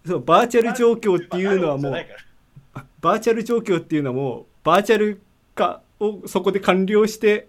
[0.06, 1.94] そうバーチャル状況っていうのはもう
[3.00, 5.20] バーチャル状況っていうのはもうバーチャル
[5.54, 7.48] 化をそこで完了して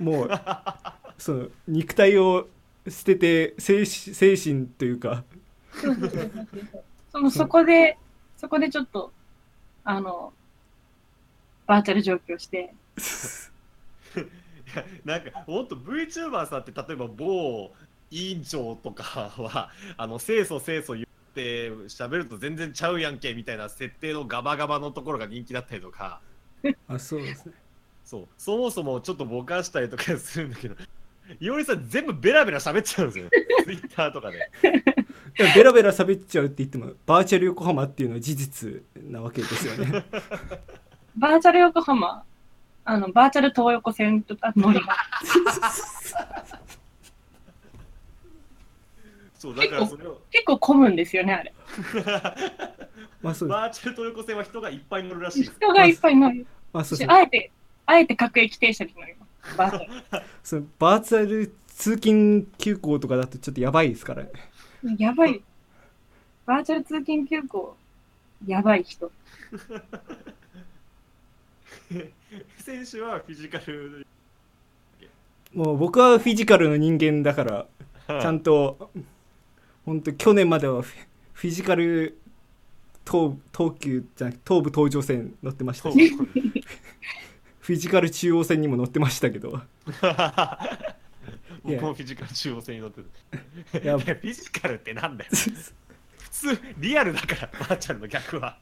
[0.00, 0.30] もう
[1.18, 2.48] その肉体を
[2.88, 5.24] 捨てて精神精神というか。
[7.12, 7.98] そのそこで、
[8.36, 9.12] そこでちょっと、
[9.84, 10.32] あの、
[11.66, 12.72] バーチャル上京して、
[14.74, 17.72] いやなんかもっと VTuber さんって例えば某
[18.10, 26.20] 委員長とかはあの清楚清楚言って喋ると全然ちゃうやんけみたいな設定のガバガバのところが人気だったりとか。
[26.88, 27.54] あそうですね
[28.10, 28.28] そう。
[28.36, 30.74] そもそもちょっとぼかしたりとかするんだけど
[31.38, 33.30] いおりさん全部ベラベラ喋っちゃうんですよ。
[33.62, 34.50] Twitter とかで。
[35.54, 40.04] ベラベラ喋っちゃうって言ってもバーチャル横浜っていうのは事実なわけですよね。
[41.16, 42.24] バーチャル横浜、
[42.84, 44.96] あの、バーチャル東横線とか乗りが。
[49.38, 50.20] そうだからそれを。
[50.32, 51.54] 結構混むんですよね、あれ。
[53.22, 53.58] まあそうです。
[53.58, 55.44] バーチャル東横線は人がいっぱい乗るらしい。
[55.44, 56.44] です人がいっぱい乗る。
[56.72, 57.52] まあそうです私あえて、
[57.90, 59.56] あえて各駅停車に乗ります。
[59.56, 64.24] バーチャ そのバーチャル通勤急行とかだとちょっとやばいですから。
[64.96, 65.42] やばい。
[66.46, 67.76] バーチャル通勤急行、
[68.46, 69.10] やばい人。
[72.58, 74.06] 選手はフィジカル
[75.52, 77.66] もう僕はフィジカルの人間だから
[78.06, 78.92] ちゃんと
[79.84, 82.16] 本当去年まではフィジカル
[83.04, 86.12] 東東急じゃなくて東武東上線乗ってましたし
[87.60, 89.60] フィジカル中央線にも乗ってましたけど
[91.62, 93.82] 僕もフィジカル中央線に乗ってる。
[93.82, 95.30] いやフィジカルってなんだよ。
[96.18, 98.58] 普通、リアルだから、ばあちゃんの逆は。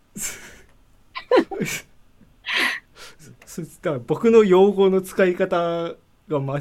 [3.47, 5.95] そ だから僕の用語の使い方
[6.29, 6.61] が、ま、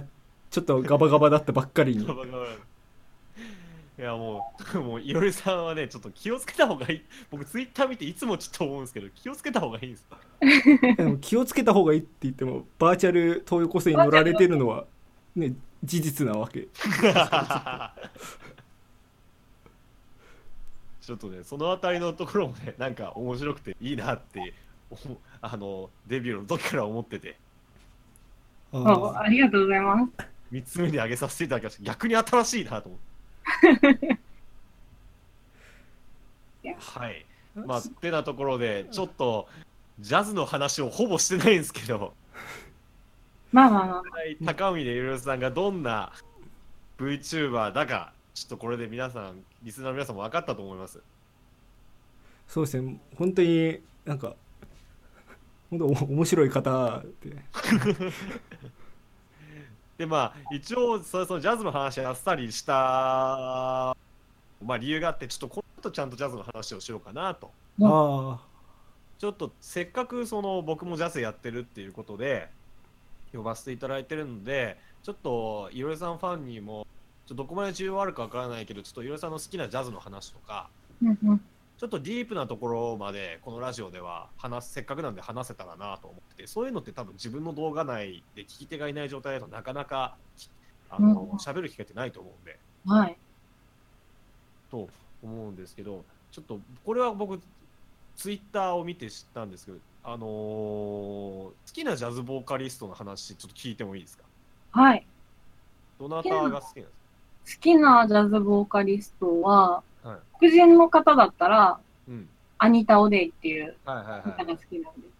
[0.52, 2.08] ちょっとガバガバだったばっかりに
[3.97, 7.05] いやもう、 もういろりさんはね、ちょっと気をつけた方がいい。
[7.31, 10.17] 僕、ツイッター見ていつもちょっと思うんですけど、気をつけた方がいいんですよ。
[10.97, 14.86] でも気をつけた方がいいって言ってもバーチャル東横線に乗られてるのは、
[15.36, 16.67] ね、事実なわけ
[21.01, 24.53] ちょっとね、そのあたりのところもね、なんか面白くていいなって、
[25.41, 27.39] あの、デビューの時から思ってて、
[28.73, 30.12] あありがとうございます。
[30.51, 31.83] 3つ目に挙げさせていただきました。
[31.83, 33.16] 逆に新しいなと思って。
[36.79, 37.25] はい。
[37.55, 39.47] まあ、ってなところで、ちょっと、
[39.99, 42.13] ジャズの話をほぼしてないんですけど、
[43.51, 44.03] まあまあまあ。
[44.45, 46.12] 高峰ゆるさんがどんな
[46.99, 50.99] VTuber だか、ちょっとこれで皆さん、リスナーの皆さんも分かったと思います。
[52.47, 54.36] そうですね本当になんか
[55.69, 57.36] 本当お面白い方で
[59.97, 62.73] で、まあ、一応、そそのジャズの話あっさりした、
[64.63, 67.51] まあ、理由があって、ちょっとこの後ちゃんとジャズの話をしようかなと。
[67.81, 68.39] あ
[69.19, 72.49] ちょっとせっかくその僕もジャズやってるっていうことで
[73.33, 76.86] 呼ばせていただいてるのでちょっといろりさんファンにも
[77.25, 80.69] ちょっとどこまで需要あるかわからないけどちょっといろりさんの好きなジャズの話とか
[81.77, 90.15] ちょっとディープなところまでこのラジオでは話すせっかくなんで話せたらなと思っててそういうのって多分自分の動画内で聞き手がいない状態だとなかなか
[90.89, 93.17] あのうん喋る機会ってないと思うんではい。
[94.71, 94.87] と
[95.23, 97.39] 思うんですけど、ちょっとこれは僕、
[98.15, 104.23] ツイッターを見て知ったんですけど、あのー好きなジャズボーカリストの話、ちょっと聞いてもいいですか？
[104.71, 105.05] はい。
[105.99, 106.61] どなたが好きなんで
[107.45, 110.19] す好きなジャズボーカリストは、かはい。
[110.39, 112.29] 黒人の方だったら、うん。
[112.59, 114.45] アニタ・オデイっていうはいはい方はい。
[114.45, 115.13] が好きなんです。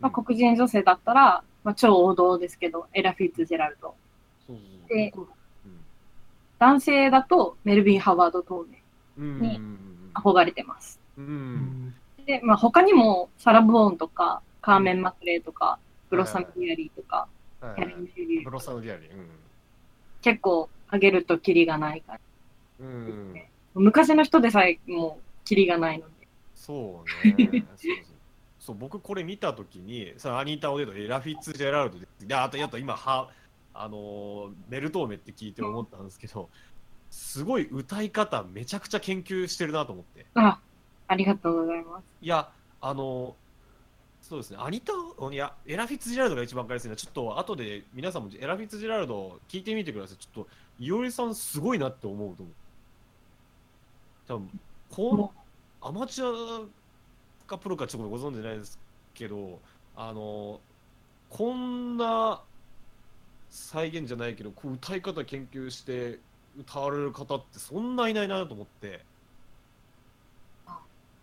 [0.00, 3.94] まあ、黒人女性だったら、まあ、超王道ですけど、エラ・フィッツジェラルド。
[4.46, 5.28] そうそうそうで僕
[6.58, 8.82] 男性だと、メルビン・ハワード・トーメ。
[9.18, 9.24] うん。
[9.24, 9.60] うんに
[10.14, 11.00] 憧れてます。
[11.16, 11.20] う。
[11.22, 11.94] んん、
[12.26, 15.78] で、まあ、他にも、サラ・ボーンとか、カーメン・マクレーとか、
[16.10, 17.26] ブロッサム・ディアリーとか、
[17.60, 17.94] はいはい
[18.44, 19.08] ブロッサムディアリー。
[20.20, 22.20] 結構、あげるとキリがないから。
[22.80, 22.86] うん。
[22.86, 23.42] うん。
[23.74, 26.28] 昔の人でさえもう、キリがないので。
[26.54, 27.64] そうね。
[28.58, 33.28] そう僕これ見たときに、さアニータ・オデイ、エラ・フィッツジェラルドで、であとあと今は、
[33.74, 36.48] あのーメルトーメって聞いて思ったんですけど、
[37.10, 40.26] すごい歌い方、めちゃくちゃ研究してるなと思って。
[40.34, 40.60] あ、
[41.08, 42.04] ありがとうございます。
[42.20, 42.48] いや、
[42.80, 43.42] あのー
[44.22, 44.92] そうですね、アニタ、
[45.32, 50.16] いや、エラ・フィッツジェラルドが一番分かりやすいな、ちょっと後で皆さんもエラ・フィッツジェラルド聞いてみてください。
[50.16, 52.54] ちょっと、いおりさんすごいなって思うと思う。
[54.32, 55.32] 多分この
[55.80, 56.66] アマチュア
[57.46, 58.78] かプロかちょっとご存知ないです
[59.12, 59.60] けど、
[59.94, 60.60] あの、
[61.28, 62.42] こんな
[63.50, 66.18] 再現じゃないけど、こう歌い方研究して
[66.58, 69.04] 歌われる方ってそんないないなと思って。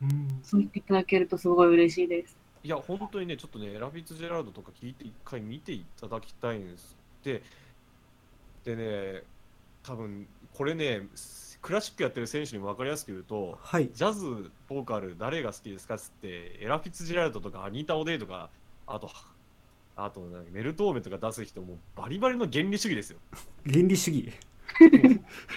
[0.01, 2.37] うんそう言っていただけるとすごい嬉しいです。
[2.63, 6.95] いや、本当にね、ちょっとね、エラ・フィッツジェラルドとか聞いて、一回見ていただきたいんです。
[7.23, 7.41] で、
[8.63, 9.23] でね、
[9.83, 11.07] 多分これね、
[11.61, 18.49] クラシックやってる選手にも分かりやすく言うと、はいジャズ、ボーカル、誰が好きですかっつって、エラ・フィッツジェラルドとか、アニータ・オデイとか、
[18.87, 19.09] あと、
[19.95, 23.19] あとメルトーメとか出す人もバリバリの原理主義ですよ。
[23.69, 24.31] 原理主義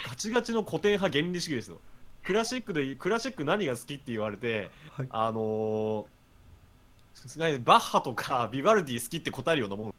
[0.09, 1.81] ガチガチの古典派原理主義ですよ。
[2.25, 9.95] クラシックで、クラシック何が好きって言われて、はいあのー、バッハとかビバルディ好きって答えるようなもん。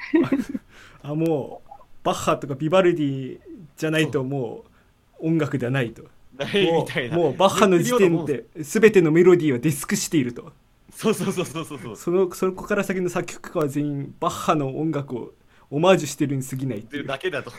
[1.02, 1.70] あもう
[2.02, 3.40] バッハとかビバルディ
[3.76, 4.69] じゃないともう
[5.22, 6.04] 音楽ではないと
[6.36, 7.16] ないもみたいうな。
[7.16, 10.52] もうバッハの時点で全てのメロディーは出尽くしていると
[10.92, 11.96] そうそうそうそうそうそう。
[11.96, 15.32] そのそこから先の作曲家は全員バッハの音楽を
[15.70, 17.52] オマージュしてるに過ぎないっ言ってていうるだけだと。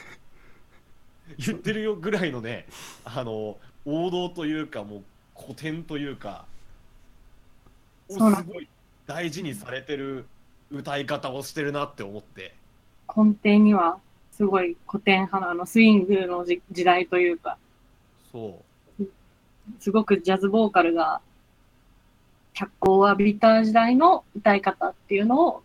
[1.38, 2.68] 言ってるよぐらいのね、
[3.06, 5.04] あの、王道というか、もう
[5.36, 6.46] 古典というか、
[8.10, 8.30] すご
[8.62, 8.68] い
[9.08, 10.26] 大事にされてる
[10.70, 12.54] 歌い方をしてるなって思って。
[13.08, 14.00] 根底には
[14.42, 17.60] すごい古典派のあのスイングの時時代というか、
[18.32, 18.60] そ
[19.00, 19.04] う。
[19.80, 21.22] すごくジャズボーカルが
[22.54, 25.62] 脚光を浴びた時代の歌い方っていうのを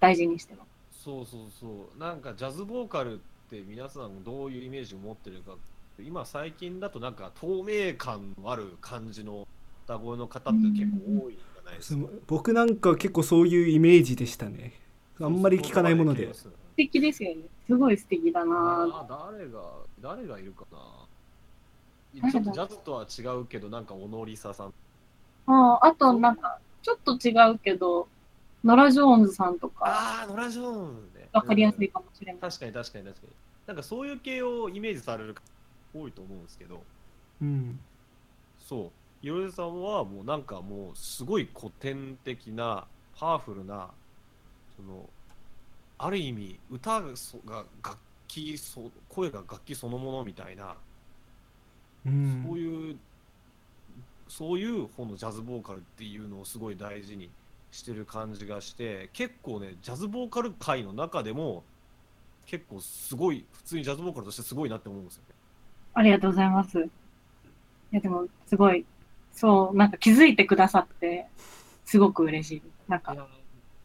[0.00, 1.04] 大事にしてます。
[1.04, 2.00] そうそうそう。
[2.00, 3.16] なんかジャズボーカルっ
[3.48, 5.54] て皆さんどういうイメージを持ってるかっ
[5.96, 9.46] て今最近だとなんか透明感のある感じの
[9.84, 12.00] 歌声の方って結構多いんじゃないですか？
[12.00, 14.72] その僕なんか結構そういうイメージでしたね
[15.20, 17.42] あんまり聞かないもので素敵ですよね。
[17.68, 19.06] すごい素敵だな。
[19.06, 19.60] 誰が
[20.00, 22.30] 誰がいるかな。
[22.30, 24.72] ちょっとジャズとは違うけどなんか小野梨沙さん。
[25.46, 28.08] ああとなんか、ちょっと違うけど、
[28.64, 31.28] ノラ・ジョーンズさんとか、ああノラ・ジョーンズね。
[31.32, 32.40] わかりやすいうんかもしれない。
[32.40, 33.32] 確かに確かに確かに。
[33.66, 35.42] なんかそういう系をイメージされる方
[36.00, 36.82] 多いと思うんですけど。
[37.42, 37.78] うん。
[38.58, 39.26] そう。
[39.26, 42.86] いろりさんはもうなんかもうすごい古典的な
[43.18, 43.90] パワフルな
[44.76, 45.08] その
[45.98, 47.08] ある意味歌が
[47.82, 50.76] 楽器そ声が楽器そのものみたいな
[52.06, 52.96] うんそういう、
[54.28, 57.30] そういう方のジャズボーカルっていうのをすごい大事に
[57.70, 61.64] してる感じがして、結構ね、ジャズボーカル界の中でも、
[62.46, 65.34] 結構すごい、普通にジャズボーカルとしてすごいなって思うんですよね。
[65.94, 66.78] ありがとうございます。
[66.80, 66.88] い
[67.90, 68.84] や、でも、すごい、
[69.32, 71.26] そう、なんか気づいてくださって、
[71.84, 72.62] すごく嬉しい。
[72.86, 73.16] なんか、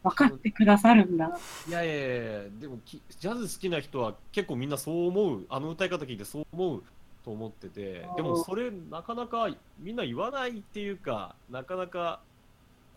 [0.04, 1.36] 分かってくださるんだ。
[1.66, 6.82] いやいやいやでもきジャズ好きな人は結構みんなそう思う、あの歌い方聞いてそう思う
[7.24, 9.48] と思ってて、でもそれなかなか
[9.80, 12.20] みんな言わないっていうか、なかなか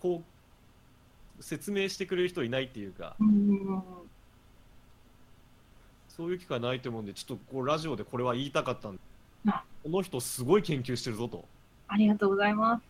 [0.02, 0.22] こ
[1.40, 3.84] う説明してくれる人いないっていうか、うん。
[6.10, 9.00] そういう機会ないと思うんで、ちょっとこうラジオでこれは言いたかったんで
[9.48, 11.46] あ、この人すごい研究してるぞと。
[11.88, 12.82] ありがとうございま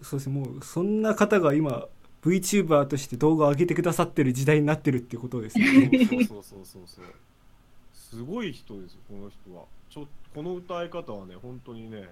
[0.00, 0.08] す。
[0.08, 1.86] そうですねもうそんな方が今
[2.22, 5.90] VTuber として動画を上げてくださってる時代になってるってことですね
[6.26, 7.04] そうそうそうそう。
[7.92, 9.64] すごい人ですよ、この人は。
[9.90, 12.08] ちょこの歌い方はね、本当にね、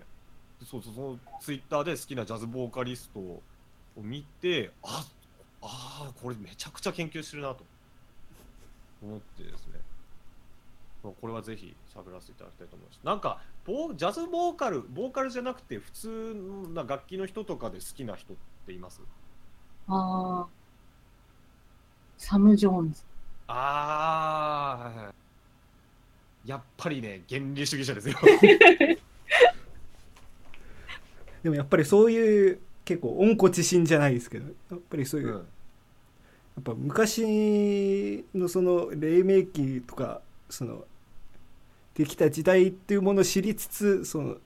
[0.64, 3.42] そうそう、そのツイッターで好きなジャズボーカリストを
[3.96, 5.04] 見て、あ
[5.62, 7.64] あ、これめちゃくちゃ研究してるなと
[9.02, 9.80] 思ってですね。
[11.02, 13.00] これはぜひ喋らせていただきたいと思います。
[13.04, 19.00] なんかボ、ジャズボーカル、ボーカルじゃなくて、普通な楽器の人とかで好きな人っています？
[19.88, 20.46] ああ。
[22.18, 23.02] サム・ジョーンズ。
[23.48, 25.12] ああ、
[26.44, 28.16] やっぱりね、原理主義者ですよ。
[31.42, 35.46] でもやっぱりそういう結構温故知新じゃないですけどやっぱりそういう、うん
[36.56, 40.84] やっぱ昔のその黎明期とかその
[41.94, 44.36] できた時代っていうものを知りつつその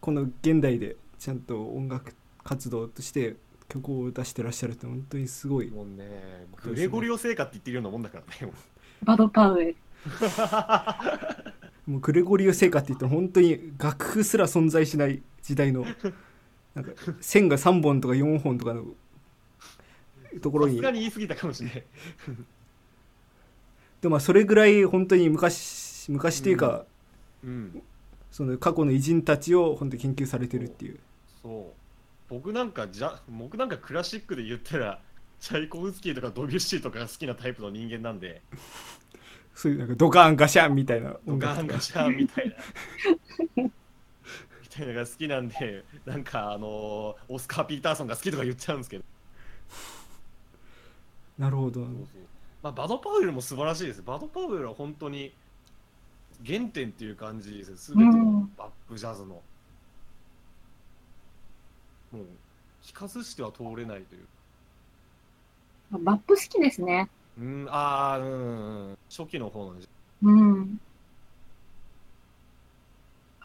[0.00, 3.36] この現代でちゃんと音楽活動として
[3.68, 5.70] 曲を出してらっしゃるって本当にすごい。
[5.70, 8.52] もうね、グレゴリオ聖歌って言ってるようなもんだからね。
[9.02, 9.76] バド・パウエル。
[11.86, 15.84] もうグレゴリオ聖歌って言って本当に楽譜すら存在しない時代の
[16.74, 18.84] なんか線が3本とか4本とかの
[20.40, 20.74] ところに。
[20.74, 21.84] さすがに言い過ぎたかもしれない。
[24.00, 26.84] でもまあそれぐらい本当に昔昔というか、
[27.42, 27.82] うん、
[28.30, 30.98] その過去の偉人たちを本当に研究されてるっていう。
[31.42, 31.72] そ
[32.28, 35.00] 僕なんかじゃ僕なんかクラシックで言ったら
[35.40, 38.42] チャイコフスキーとかドビュッシーとかが好きなタイプの人間なんで。
[39.54, 41.16] そういうなんかドカンガシャンみたいな。
[41.26, 42.54] ドカ音楽とかンガシャンみたいな。
[43.64, 43.70] み
[44.68, 49.04] たいなのが好きなんでなんかあのオスカー・ピーターソンが好きとか言っちゃうんですけど。
[51.38, 51.80] なるほど。
[51.80, 52.06] そうそう。
[52.62, 54.02] まあ、バド・パウエルも素晴らしいです。
[54.02, 55.32] バド・パウエルは本当に
[56.44, 59.40] 原点っていう感じです全てのバップジャズの、
[62.16, 62.26] もう
[62.82, 64.26] 聞かずしては通れないという。
[65.90, 67.08] バップ好きですね。
[67.38, 69.74] うんああうんうん初期の方の
[70.22, 70.80] うん。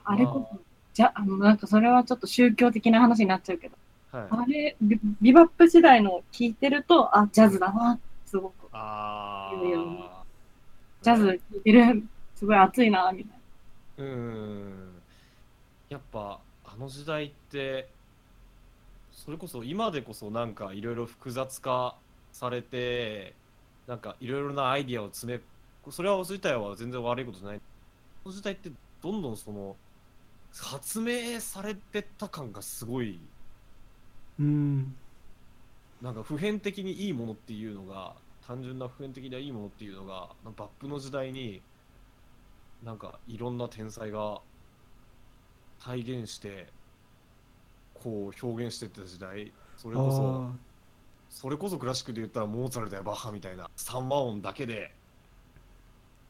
[0.03, 0.61] あれこまそ、
[0.93, 3.78] じゃ、あの、なんかそれはちょっと宗教的な話になっちゃうけど、
[4.11, 4.28] はい。
[4.30, 8.53] あれ、ビビバップ時代の聞いてると、あ、ジャズだな、すごく。
[8.72, 10.24] ああ
[11.01, 12.03] ジャズ聞いてる、
[12.36, 13.39] すごい熱いな、みたい
[13.97, 15.01] うん。
[15.89, 17.89] やっぱあの時代って
[19.24, 20.53] それこそ今でこそなん。
[20.55, 21.95] かいろいろ複雑化
[22.32, 23.36] されて
[23.88, 25.41] なんかいろいろなアイディアを詰め
[25.91, 29.76] それは自体は全然悪いことじゃないあの時代ってどんどんその
[30.53, 33.19] 発明されてた感がすごい
[34.39, 34.95] うん
[36.01, 38.13] なんか普遍的にいいものっていうのが
[38.47, 41.61] 単純な普遍的ないいものっていうのがバップの時代に
[42.84, 44.41] なんかいろんな天才が
[45.80, 46.67] 体現して
[48.04, 50.52] こう表現してった時代それあこそー
[51.30, 54.93] それこそクラシックで言ったらモーツァルトやバッハみたいな3和音だけで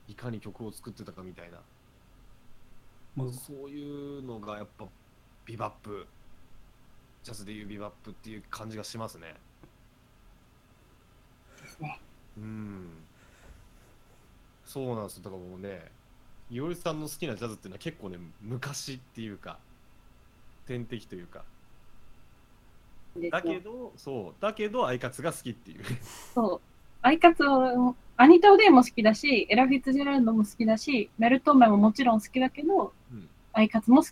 [0.08, 1.58] いかに曲を作ってたかみたいな
[3.16, 4.86] まあそういうのがやっぱ
[5.46, 6.06] ビバップ
[7.24, 9.36] ジャズでいうビバップっていう感じがしますね。
[12.38, 12.88] うん。
[14.66, 15.24] そうなんですよ。
[15.24, 15.92] だからもうね、
[16.50, 19.60] いおりさんの好きなジャズっていうのは結構ね、昔っていうか、
[20.66, 21.44] 天敵というか。
[23.30, 25.84] だけど、そう、だけど、アイカツが好きっていう。
[26.34, 26.62] そう。
[27.02, 34.12] アイカツを、アニタ・オデイも好きだし、エラ・フィッツジェラルドも好きだし、メルトーメももちろん好きだけど、うんアイカツも好き。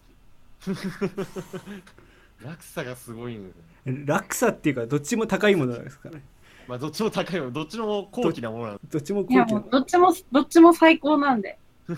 [2.44, 3.64] 落差がすごいんですよ。
[4.06, 6.24] 落差っていうかどっちも高いものですからね
[6.68, 11.58] まあ、どっちも高いもの、どっちも高貴なものなんでどっちもいや、高貴なもうどっちも、どっちも最高なんで。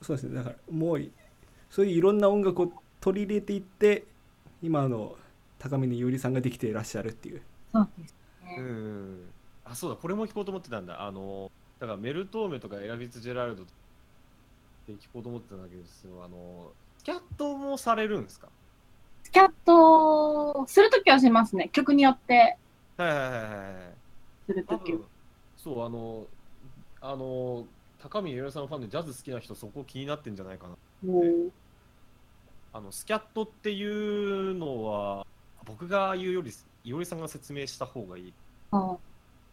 [0.00, 1.10] そうですねだからもう
[1.70, 4.04] そういういろんな音楽を取り入れていって
[4.62, 5.16] 今の
[5.58, 7.42] 高峰伊織さんができていらっしゃるっていう
[7.72, 8.56] そうですうね。
[8.62, 9.18] ん。
[9.64, 11.02] あ、そうだ、これも聞こうと思ってたんだ。
[11.02, 13.66] あの、だからメルトーメとかエラ・フィッツジェラルドっ
[14.86, 18.48] て聞こうと思ってたんだけどですよ、あの、スキャットもされるんですか？
[19.24, 21.68] スキャットするときはしますね。
[21.72, 22.56] 曲によって
[22.96, 23.94] はいはいはいはいはい。
[24.46, 24.94] するとき。
[25.56, 26.26] そう、あの、
[27.00, 27.66] あの、
[28.00, 30.74] 高見ゆさんファンでジャズ好きな人、そこ気になってんじゃないかな。
[32.74, 35.26] あの、スキャットっていうのは、
[35.66, 36.50] 僕が言うより、
[36.84, 38.32] いおりさんが説明した方がいい。
[38.70, 38.96] あ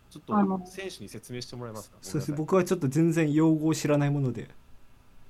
[0.10, 1.98] ちょっあのと、選手に説明してもらえますか？
[2.02, 4.50] そうですねご僕はちょっと全然用語を知らないもので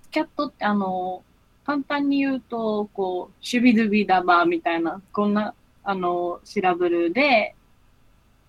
[0.04, 1.24] スキャットって、あの、
[1.66, 7.56] 簡単に言うと、こう、シュビドゥビダバーみたいな、こんな、あの、シラブルで、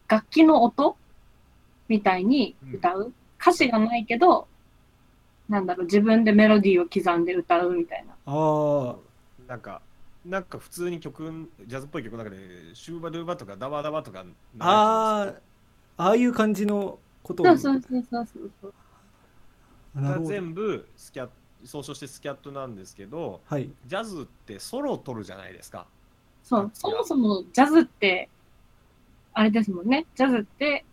[0.07, 0.97] 楽器の音
[1.89, 3.13] みたいに歌う。
[3.41, 4.47] 歌詞がないけど、
[5.49, 8.13] なんだろう、自分でメロディーを刻んで歌うみたいな。
[8.27, 8.97] ああ
[9.51, 9.83] なんか、
[10.25, 12.37] なんか普通に曲、ジャズっぽい曲の中で、
[12.73, 14.25] シューバドゥーバとかダバダバとか
[14.61, 15.41] あー
[15.97, 18.29] ああいう感じのことをそうそうそう
[18.63, 21.29] そう全部スキャッ
[21.65, 25.85] 総称してスキャットなんですけど、はいジャズってソロを取るじゃないですか。
[26.45, 28.29] そう、そもそもジャズって、
[29.35, 30.07] あれですもんね。
[30.15, 30.85] ジャズって、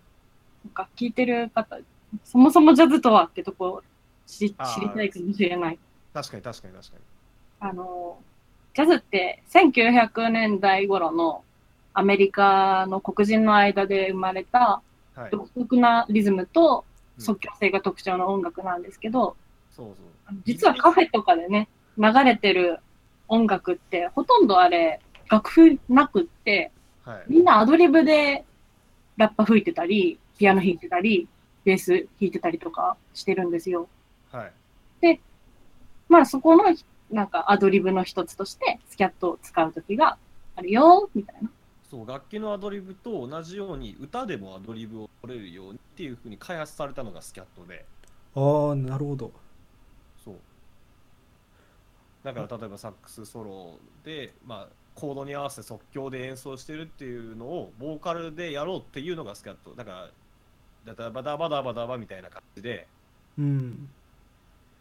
[0.65, 1.77] なんか聞いてる方、
[2.25, 3.83] そもそもジャズとはってとこ
[4.25, 5.79] 知知りたいかもしれない。
[6.13, 7.03] 確かに確かに確かに。
[7.59, 8.17] あの、
[8.77, 11.43] ジャズって1900年代頃の
[11.95, 14.83] アメリカの黒人の間で生まれた
[15.15, 15.31] はい。
[15.31, 16.85] 独特なリズムと
[17.17, 19.35] うん即興性が特徴の音楽なんですけど、
[19.75, 19.91] そうそ
[20.31, 20.35] う。
[20.45, 21.67] 実はカフェとかでね、
[21.97, 22.77] 流れてる
[23.27, 26.71] 音楽ってほとんどあれ楽譜なくって、
[27.03, 27.23] はい。
[27.27, 28.45] みんなアドリブで
[29.17, 31.27] ラッパ吹いてたり、ピアノ弾いてたり、
[31.65, 33.87] ベース弾いてたりとかしてるんですよ。
[34.31, 34.45] は
[35.01, 35.19] い。
[36.07, 36.65] まあそこの
[37.11, 40.17] なんかアドリブの一つとしてスキャットを使うときが
[40.55, 41.49] あるよ、みたいな。
[41.89, 47.85] そう、楽器のアドリブと同じように、歌でもアドリブを取れるようにっていうふうに開発されたのがスキャットで、
[48.35, 49.31] ああなるほど
[50.23, 50.35] そう。
[52.23, 59.73] だから例えばサックスソロで、まあ、コードに合わせて即興で演奏してるっていうのをボーカルでやろうっていうのがスキャット。
[59.75, 60.09] だか
[60.85, 62.87] ら、ダダバダバダバダバみたいな感じで、
[63.37, 63.89] うん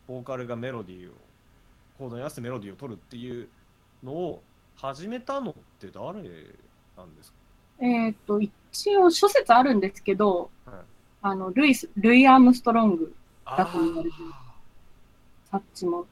[0.07, 1.15] ボーカルがメロディーを、
[1.99, 3.49] コードに合わせてメロディーを取るっていう
[4.03, 4.43] のを
[4.77, 6.29] 始めたのって誰なんで
[7.23, 7.37] すか？
[7.81, 10.75] えっ、と、一応諸説あるんですけど、はい
[11.23, 14.25] あの、ルイス、ルイ・アームストロング、あだと言われてる
[15.51, 16.07] サッチも。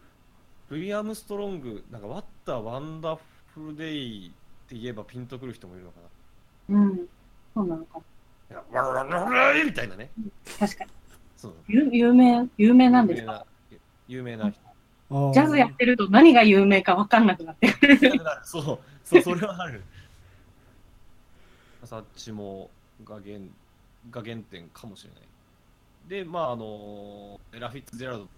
[0.71, 4.33] ルイ・アームストロング、なんか、What a Wonderful Day っ
[4.69, 6.01] て言えばピンとくる人もいるのか
[6.69, 6.79] な？
[6.81, 7.07] うん。
[7.55, 7.99] そうなのか
[8.51, 8.57] な。
[8.61, 10.11] いやわらわらわらみたいなね。
[10.59, 10.91] 確かに。
[11.37, 11.55] そう。
[11.69, 13.47] 有有名、有名なんですか？
[14.09, 14.64] 有名な有名な人。
[15.11, 17.99] あジャズやってると何が有名か分かんなくなってくる。
[18.45, 19.83] そう、そう、それはある。
[21.85, 22.71] サッチも
[23.05, 23.39] が原
[24.11, 25.21] が原点かもしれない。
[26.09, 28.29] で、まあ、あの、エラ・フィッツジェラルド、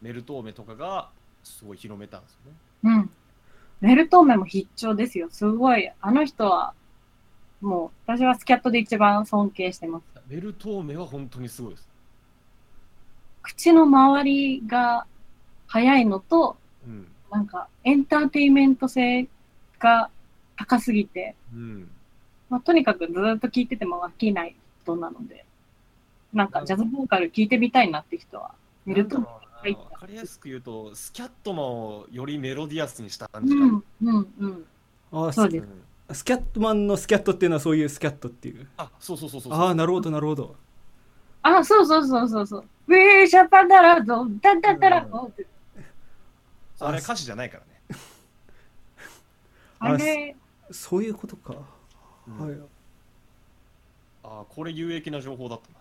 [0.00, 1.10] メルトーメとかが
[1.42, 2.56] すごい広めたんですよね。
[2.84, 3.10] うん。
[3.80, 5.28] メルトーメも必聴ですよ。
[5.30, 5.90] すごい。
[6.00, 6.72] あの人は、
[7.60, 10.04] もう、私はスキャットで一番尊敬してます。
[10.26, 11.88] メルトーメは本当にすごいです。
[13.42, 15.06] 口の周りが
[15.66, 16.56] 速いのと、
[16.86, 17.06] うん。
[17.30, 19.26] なんか、エンターテインメント性
[19.78, 20.10] が
[20.56, 21.90] 高すぎて、うん。
[22.48, 25.44] まあ、とにかくずっと聴いてても飽きない人なので、
[26.32, 28.52] なんか、ジャズボーカル聴いてみたいなって人は、
[28.86, 29.24] メルトーメ。
[29.24, 33.64] なんだろうなわかりやすく言うと、スキャットマンをよりメロディアスにした感じが。
[33.64, 34.66] うん、うん、うん。
[35.12, 35.62] あスそうです。
[35.64, 39.52] うんスキャットマンのスキャットっていうのはそういうスキャットっていうあ、そうそうそうそう。
[39.54, 40.54] ああなるほどなるほど
[41.42, 42.64] あ、そうそうそうそうそう。
[42.88, 45.46] ウィーシャパダラド、ダダダラドって。
[46.80, 48.00] あれ歌詞じゃないからね。
[49.78, 50.36] あれ、
[50.70, 51.54] そういうことか、
[52.26, 52.58] うんはい
[54.26, 55.78] あ、これ有益な情報だったな。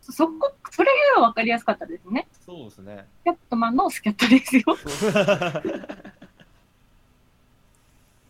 [0.00, 2.28] そこ、それが分かりやすかったですね。
[2.44, 3.06] そうですね。
[3.22, 4.62] スキャットマンのスキャットですよ。
[4.76, 4.86] ス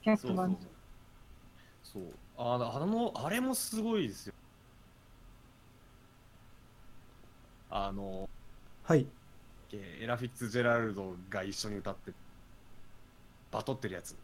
[0.03, 0.59] キャッそうそうトマン。
[1.85, 2.03] そう。
[2.39, 4.35] あの、あの、あれもすごいですよ。
[7.69, 8.29] あの、
[8.85, 9.07] はい
[9.73, 12.13] エラ・フィッツジェラルドが一緒に歌って、
[13.51, 14.17] バトってるやつ。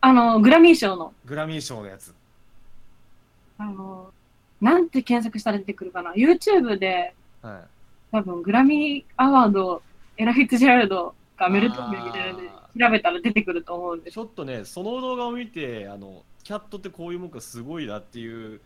[0.00, 2.14] あの、グラミー賞の、グラミー賞のやつ。
[3.58, 4.12] あの、
[4.60, 6.12] なんて検索したら出てくるかな。
[6.12, 8.12] YouTube で、はい。
[8.12, 9.82] 多分、グラミーアワード、
[10.16, 14.14] エラ・フィッツジェラルドがメルトンメみたいなのであ調べたら出てくると思うんです。
[14.14, 18.60] ちょっとね、その動画を見て、あの、キャットってこういうもんかすごいなっていう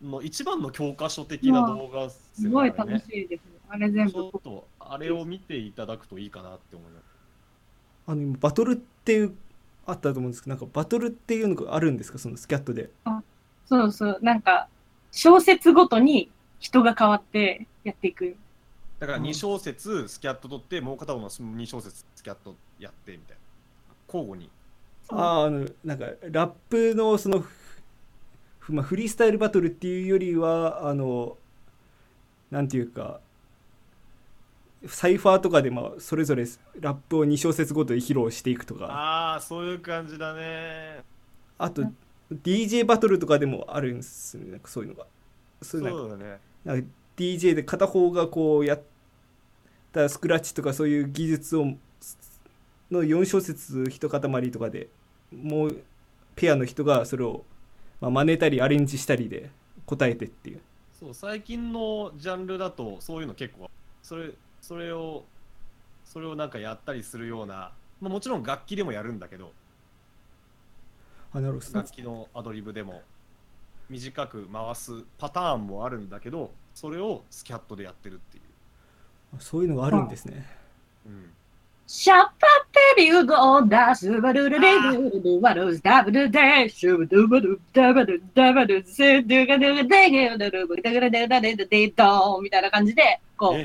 [0.00, 3.55] の一番の教科書的な動画ねすごい楽しいですね。
[3.68, 4.42] あれ全部ちょっ。
[4.42, 7.04] とあれを見ていただくといいかなって思います。
[8.06, 9.34] あの今バトルっていう
[9.86, 12.18] あったと思うんですけどなんかバトルっていうのがあるんですか？
[12.18, 12.90] そのスキャットで
[13.68, 14.18] そうそう。
[14.22, 14.68] なんか、
[15.10, 18.36] 小説ごとに人が変わってやっていく。
[19.00, 23.94] だからうん2小節スキャット取って、もう片方の2小節スキャットやってみたいな。
[24.06, 24.48] 交互に。
[25.08, 27.44] あーあのなんかラップのその
[28.58, 31.36] ふまあ、フリースタイルバトルっていうよりはあの
[32.50, 33.20] なんていうか
[34.88, 36.44] サイファーとかでまあそれぞれ
[36.80, 41.02] ラップを2小節ごとに披露していくとかああ、そういう感じだね。
[41.58, 41.82] あと
[42.30, 45.06] DJ バトルとかでもあるんですねなんかそういうのが
[45.62, 46.40] そそういうなんかだね。
[46.64, 48.82] なんか DJ で片方がこうやっ
[49.92, 51.66] たスクラッチとかそういう技術を
[52.90, 54.88] の4小節一塊とかで
[55.32, 55.82] もう
[56.34, 57.44] ペアの人がそれを、
[58.00, 59.50] まあ、真似たりアレンジしたりで
[59.86, 60.60] 答えてっていう
[60.98, 63.70] そう、最近のジャンルだとそういうの結構、
[64.02, 64.30] それ、
[64.66, 65.24] それを、
[66.04, 69.52] それをなんかやったりするような、まあ、もちろん楽器でもやるんだけど、
[71.32, 71.78] あなるほど。
[71.78, 73.00] 楽器のアドリブでも
[73.88, 78.42] 短く回すパターンもあるんだけどそれをスキャットでやってるっていう、
[79.40, 80.44] そういうのがあるんですね。
[81.06, 81.30] うん、
[81.88, 82.32] シャッパー
[82.96, 93.58] ペリューゴーダスバルルレルルルワルスダブルデシュブドゥブドゥダブルダブルセドゥガドゥガデゲドルブルダガダダダダダデドーンみたいな感じで、こう、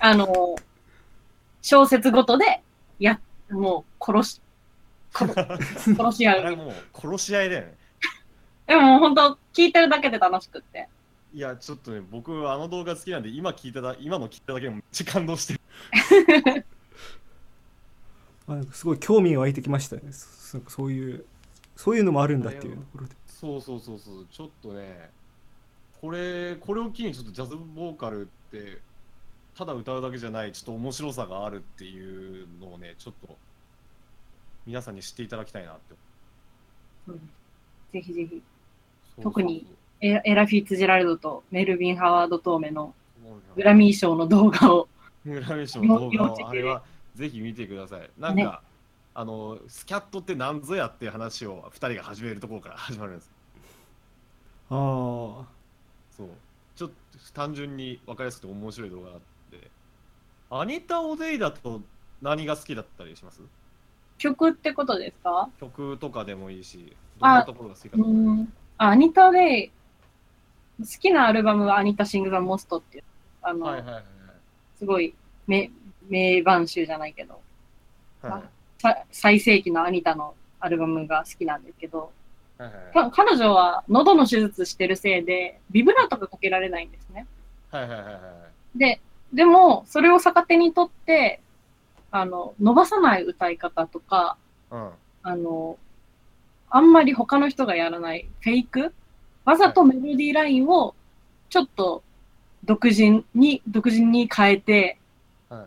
[0.00, 0.56] あの、
[1.62, 2.60] 小説ごとで、
[2.98, 4.40] や、もう殺し、
[5.14, 6.56] 殺し、合う。
[6.56, 7.74] もう殺し合いだよね
[8.66, 10.88] でも本当聞いてるだけで楽しくって。
[11.34, 15.60] いやちょっとね僕あの動画好きなんで今聞いただ今の聞いただけでもめっちゃ感動してる。
[18.48, 20.10] あなんかすごい興味が湧いてきましたね。
[20.12, 21.24] そなんかそういう
[21.76, 23.14] そういうのもあるんだっていうところで。
[23.26, 24.26] そうそうそうそう。
[24.30, 25.10] ちょっとね
[26.00, 28.80] これこれを機にちょっとジャズボーカルって
[29.54, 33.36] ただ歌うだけじゃないちょっと面白さがあるっていうのをねちょっと
[34.66, 35.94] 皆さんに知っていただきたいなって。
[37.08, 37.30] うん。
[37.92, 38.28] ぜひぜひ。
[38.28, 38.42] そうそう
[39.16, 39.24] そう。
[39.24, 39.66] 特に
[40.00, 42.94] エエラ・フィッツジェラルドとメルビン・ハワード・トーメの
[43.56, 44.88] グラミー賞の動画を。
[45.24, 46.32] グラミー賞の動画。
[46.32, 46.82] をあれは
[47.14, 48.10] ぜひ見てください。
[48.18, 48.50] なんか、ね。
[49.14, 53.32] あのスキャットって何ぞやっていう話を2人が始めるところから 始まるんです
[54.70, 54.78] ああ
[56.16, 56.28] そう。
[56.76, 59.20] ちょっと単純に分かりやすくて面白い動画があっ
[59.50, 59.70] て。
[60.50, 61.82] アニタ・オデイだと
[62.22, 63.40] 何が好きだったりします？
[64.18, 65.48] 曲ってことですか？
[65.60, 68.10] 曲とかでもいいし、どんなところが好きかうとか。
[68.10, 68.52] ん。
[68.78, 69.70] あ、アニタで、
[70.80, 73.04] 好きなアルバムはアニタ・シング・ザ・モストっていう、
[73.42, 74.04] あの、はいはいはい
[74.78, 75.12] すごい
[75.48, 75.70] 名
[76.08, 77.40] 名盤集じゃないけど、
[78.22, 79.06] はい。
[79.10, 82.12] 最盛期のアニタのアルバムが好きなんですけど、
[82.58, 87.26] はいはいか彼女は喉の手術してるせいで、ビブラートがかけられないんですね。
[87.70, 88.20] はいはいはいは
[88.76, 88.78] い。
[88.78, 89.00] で、
[89.32, 91.40] でも、それを逆手にとって、
[92.10, 94.36] あの、伸ばさない歌い方とか、
[94.70, 94.90] うん。
[95.22, 95.76] あの、
[96.70, 98.94] あんまり他の人がやらないフェイク
[99.48, 100.94] わざとメロディーラインを
[101.48, 102.02] ちょっと
[102.64, 103.02] 独自
[103.34, 104.98] に、独自に変えて、
[105.48, 105.66] はい。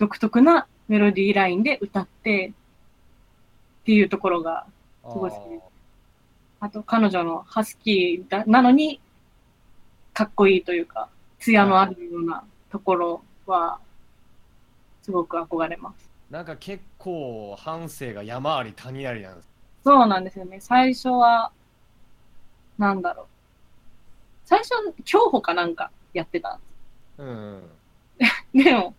[0.00, 4.66] 独特なメロディーラインで歌ってっていうところが、
[5.04, 5.62] すすごい好きです
[6.58, 9.00] あと彼女のハスキーだなのに
[10.12, 11.08] かっこいいというか、
[11.38, 13.78] 艶のあるようなところは、
[15.02, 16.10] すごく憧れます。
[16.32, 19.48] なんか結構半生が山あり谷ありなんです。
[19.84, 20.58] そうなんですよね。
[20.60, 21.52] 最初は、
[22.80, 23.26] なんだろう。
[24.46, 24.70] 最初、
[25.04, 26.64] 競歩かなんかやってたんで
[27.18, 27.62] うんうん。
[28.54, 28.64] す。
[28.64, 28.94] でも、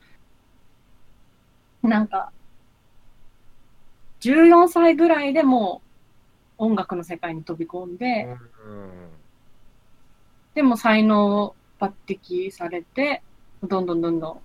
[1.81, 2.31] なんか、
[4.19, 5.81] 14歳ぐらいでも
[6.59, 8.91] う音楽の世界に飛び込んで、うん
[10.53, 13.23] でも才能を抜擢されて、
[13.63, 14.39] どんどんどんどん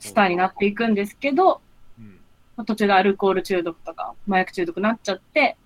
[0.00, 1.60] スターになっていくんですけど、
[1.96, 2.20] うん。
[2.56, 5.56] まあ途中でアルコール中毒とか麻薬中毒になっちゃって、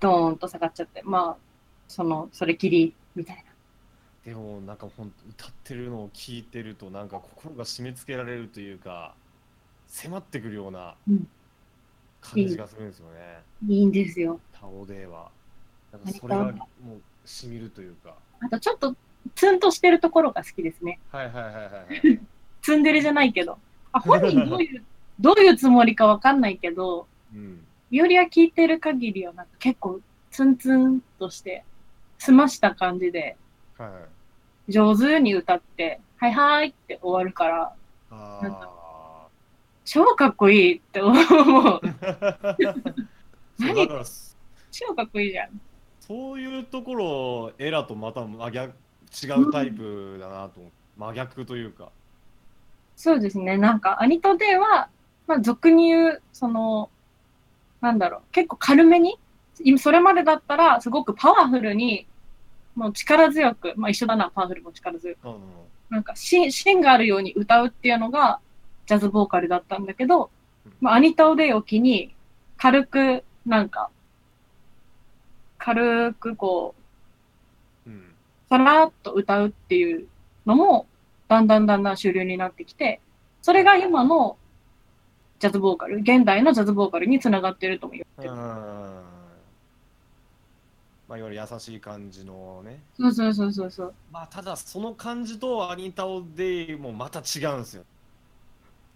[0.00, 1.36] ドーンと下がっちゃって、まあ、
[1.88, 3.42] その、それきり、みたいな。
[4.24, 9.14] でもなんかほんと歌ってるのを聞いてるとなんか心が締め付けられるというか
[9.86, 11.28] 迫ってくるようなうん
[12.20, 13.42] 感じがするんですよね。
[13.68, 14.40] いいんですよ。
[14.52, 15.30] タオデーは。
[15.92, 18.14] なんかそれがもう染みるというか。
[18.40, 18.96] あとちょっと、
[19.34, 20.98] ツンとしてるところが好きですね。
[21.10, 21.68] はいはいはいはいは
[22.14, 22.20] い。
[22.62, 23.58] ツンデレじゃないけど。
[23.92, 24.84] あ本人どういう、
[25.20, 27.65] どういうつもりかわかんないけど、うん。
[27.90, 31.64] よりは聞いてる限りはなんか結構ツンツンとして、
[32.18, 33.36] 済ました感じで、
[33.78, 33.98] はいは
[34.68, 34.72] い。
[34.72, 37.72] 上手に歌って、はいはいって終わるから、
[38.10, 39.26] あなんあ。
[39.84, 41.22] 超かっこいいって思う。
[41.24, 41.80] そう
[43.58, 43.88] 何？
[44.72, 45.60] 超かっこいいじゃん。
[46.00, 48.74] そういうところエラとまた真逆
[49.24, 50.72] 違うタイプだなと思う。
[50.98, 51.90] 真逆というか。
[52.96, 53.56] そうですね。
[53.58, 54.88] なんか、アニトデは、
[55.26, 56.90] まあ、俗に言う、その、
[57.86, 59.16] なんだろう、結構軽めに、
[59.62, 62.06] 今それまでだったら、すごくパワフルに、
[62.74, 65.18] もう力強く、まあ一緒だな、パワフルも力強く。
[65.24, 65.40] うんうん
[65.88, 68.40] なんか芯、芯があるように歌うっていうのが、
[68.86, 70.30] ジャズボーカルだったんだけど、
[70.80, 72.12] まあ、アニタ・オデイを機に、
[72.56, 73.88] 軽く、なんか、
[75.58, 76.74] 軽くこ
[77.86, 78.02] う、うん。
[78.48, 80.08] さらっと歌うっていう
[80.44, 80.88] のも、
[81.28, 83.00] だんだんだんだん主流になってきて、
[83.42, 84.36] それが今の
[85.38, 88.32] ジャズボーカル、現代のジャズボーカルにつながってるとも言ってる。
[88.32, 88.36] うん。
[91.08, 92.80] まあ、いわゆる優しい感じのね。
[92.98, 93.94] そうそうそうそうそう。
[94.10, 97.84] まあ、ただ、その感じとアニタオデイもまた違うんですよ。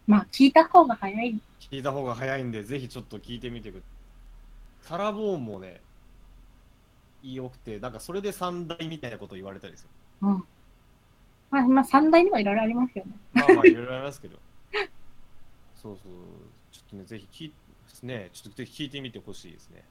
[0.07, 1.39] まあ、聞いた方が早い。
[1.61, 4.89] 聞いた方が早いんで、ぜひちょっと聞いてみてください。
[4.89, 5.81] サラボーンもね、
[7.23, 10.29] 良くて、なんかそれで三大みたいなこと言われたりする。
[10.29, 10.45] うん。
[11.51, 13.13] まあ、まあ、三大にもいろいろありますよね。
[13.35, 14.39] まあまあ、いろいろありますけど。
[15.81, 16.11] そうそう。
[16.71, 17.55] ちょっとね、ぜひ聞いで
[17.95, 19.83] すね、ちょっとぜひ聞いてみてほしいですね。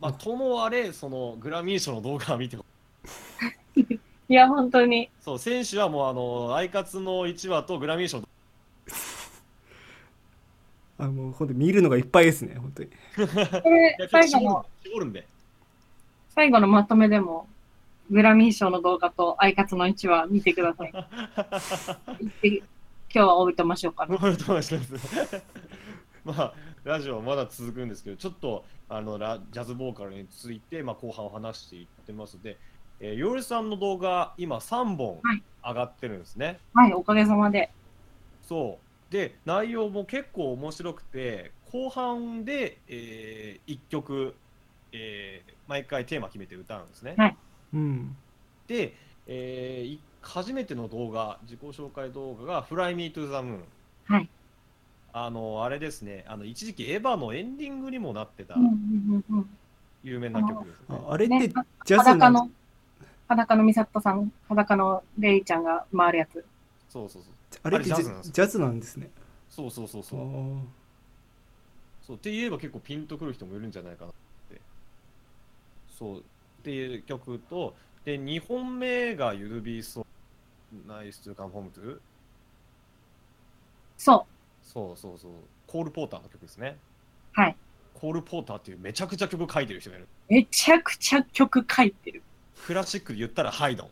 [0.00, 2.64] まあ、ともあれ、そのグラミー賞の動画を見てほ
[3.76, 3.84] い
[4.28, 5.10] や、本当に。
[5.20, 8.28] そう、選手はもう、あの、アイカツの1話とグラミー賞の
[10.98, 12.90] あもうほんと見るのがいっぱいですね本当に
[14.10, 15.26] 最後の絞るんで。
[16.34, 17.48] 最後のまとめでも、
[18.10, 20.92] グラミー賞の動画とアイカツの1話見てください。
[23.12, 24.16] で今日はおいとましょうかな。
[24.16, 24.80] ごめんなさい
[26.24, 26.54] まあ、
[26.84, 32.56] ラジオはまだ続くんですけど、ちょっとあのラジャズボーカルについて、まあ、後半を話していってますので、
[33.00, 36.60] えー、ヨルさんの動画、今3本はい上がってるんですね。
[36.72, 37.70] はい、おかげさまで。
[38.46, 38.78] そ
[39.10, 39.12] う。
[39.12, 44.34] で、内容も結構面白くて、後半で、え1曲、
[44.92, 47.14] えー毎回テーマ決めて歌うんですね。
[47.16, 47.36] はい
[47.74, 48.16] うん
[48.66, 48.94] で、
[49.26, 53.60] えーい初めての動画、自己紹介動画が Fly Me to the Moon。
[54.04, 54.28] はい。
[55.12, 59.50] あの、あれですね、あの一時期エヴァのエンディングにもなってたうんうんうんうん。
[60.02, 60.84] 有名な曲ですね。
[60.90, 62.50] ああれってねジャズなん裸の、
[63.28, 66.44] 裸の美里さん、裸のレイちゃんが回るやつ。
[66.88, 67.32] そうそうそう。
[67.62, 69.10] あれってジャズなんですャジャズなんですね
[69.48, 70.20] そうそうそうあそう。
[70.20, 70.60] ー
[72.06, 74.14] そうって言えば結構ピンとくる人もいるんじゃないかなっ
[74.50, 74.60] て。
[75.98, 76.18] そう。
[76.18, 76.22] っ
[76.62, 80.04] ていう曲と、で、2本目が You'll Be So
[80.86, 81.98] Nice to Come Home to。
[83.96, 84.26] そ
[84.62, 85.32] そうそうそう。
[85.66, 86.76] コール・ポーターの曲ですね。
[87.32, 87.56] はい。
[87.94, 90.08] コール・ポーターっていうめちゃくちゃ曲書いてる人がいる。
[90.30, 90.32] う。
[90.32, 92.22] めちゃくちゃ曲書いてる。
[92.66, 93.90] クラシックで言ったらハイドン。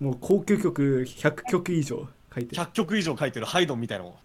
[0.00, 4.18] もう高級曲100曲以上書いてる100曲以上書いてるハイドンみたいなも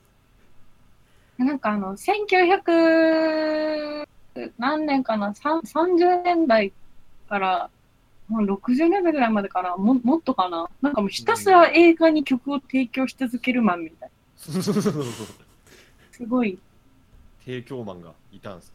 [1.38, 1.45] ん。
[1.45, 4.07] なんかあの、1900
[4.57, 6.72] 何年かな、さん30年代
[7.30, 7.70] から、
[8.28, 10.68] もう60年代ぐらいまでかな、ももっとかな。
[10.82, 14.10] なんかもうひたすら映画に曲を提供し続けるマンみたい。
[14.10, 14.62] な。
[16.12, 16.58] すごい。
[17.44, 18.74] 提供マンがいたんです。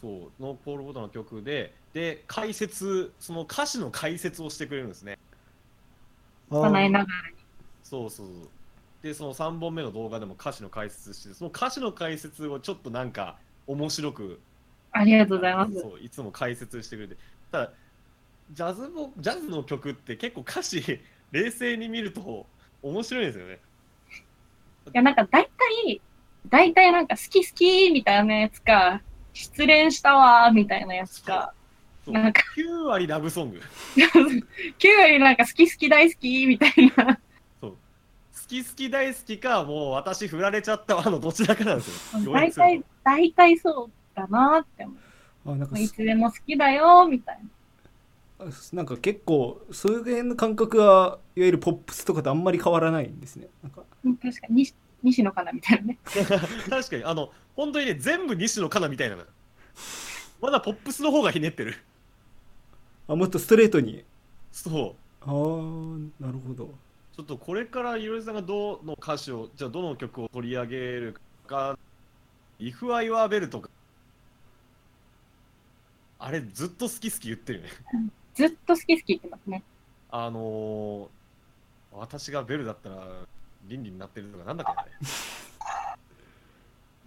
[0.00, 5.18] そう、のポール・ポーターの曲で、で、解説、その歌詞の解説をしてくれるんですね。
[6.50, 7.06] 幼いなが
[7.82, 8.48] そうそうそう。
[9.02, 14.47] で、その3本目の動画でも歌詞の解説して、その歌詞の解説をちょっとなんか面白く、ら。
[14.92, 15.80] ありがとうございます。
[15.80, 17.16] そういつも解説してくれて。
[17.50, 17.72] ただ、
[18.52, 20.82] ジャズもジャズの曲って結構歌詞、
[21.30, 22.46] 冷静に見ると
[22.82, 23.58] 面白いんですよね。
[24.86, 26.00] いや、なんか大体、
[26.48, 29.02] 大体なんか好き好きみたいなやつか、
[29.34, 31.52] 失恋したわーみたいなやつか、
[32.04, 33.62] そうなんか9割ラブソング。
[34.78, 37.20] 9割なんか好き好き大好きみたいな。
[37.60, 37.76] 好
[38.48, 42.32] き好き大好きか、もう私振られちゃったわのどちらかなんですよ。
[42.32, 44.94] 大体、大体そうだなって思
[45.46, 45.78] あなんかう。
[45.80, 47.40] いつでも好きだよみたい
[48.38, 48.46] な。
[48.72, 55.98] なんか結構そういう辺の感覚はいわゆるポップスとかとあんまり変わらないんですねなんかうん確かに西西野かなみたいなね。
[56.68, 59.22] 確かに、あの、本当にね、全部西野カナみたいなの。
[60.40, 61.76] まだポップスの方がひねってる。
[63.06, 64.04] あもっとストレートに
[64.52, 64.94] そう。
[65.22, 66.74] あーなるほど
[67.16, 71.78] ちょっとこれからいろいろさんがどの歌詞を、じゃあどの曲を取り上げるか、
[72.60, 73.70] If I Were Bell とか、
[76.18, 77.70] あれずっと好き好き言ってるよね。
[78.34, 79.62] ずっと好き好き言ってますね。
[80.10, 81.08] あのー、
[81.92, 83.06] 私がベルだったら
[83.66, 84.90] 倫理になってるとか、なんだっけあれ。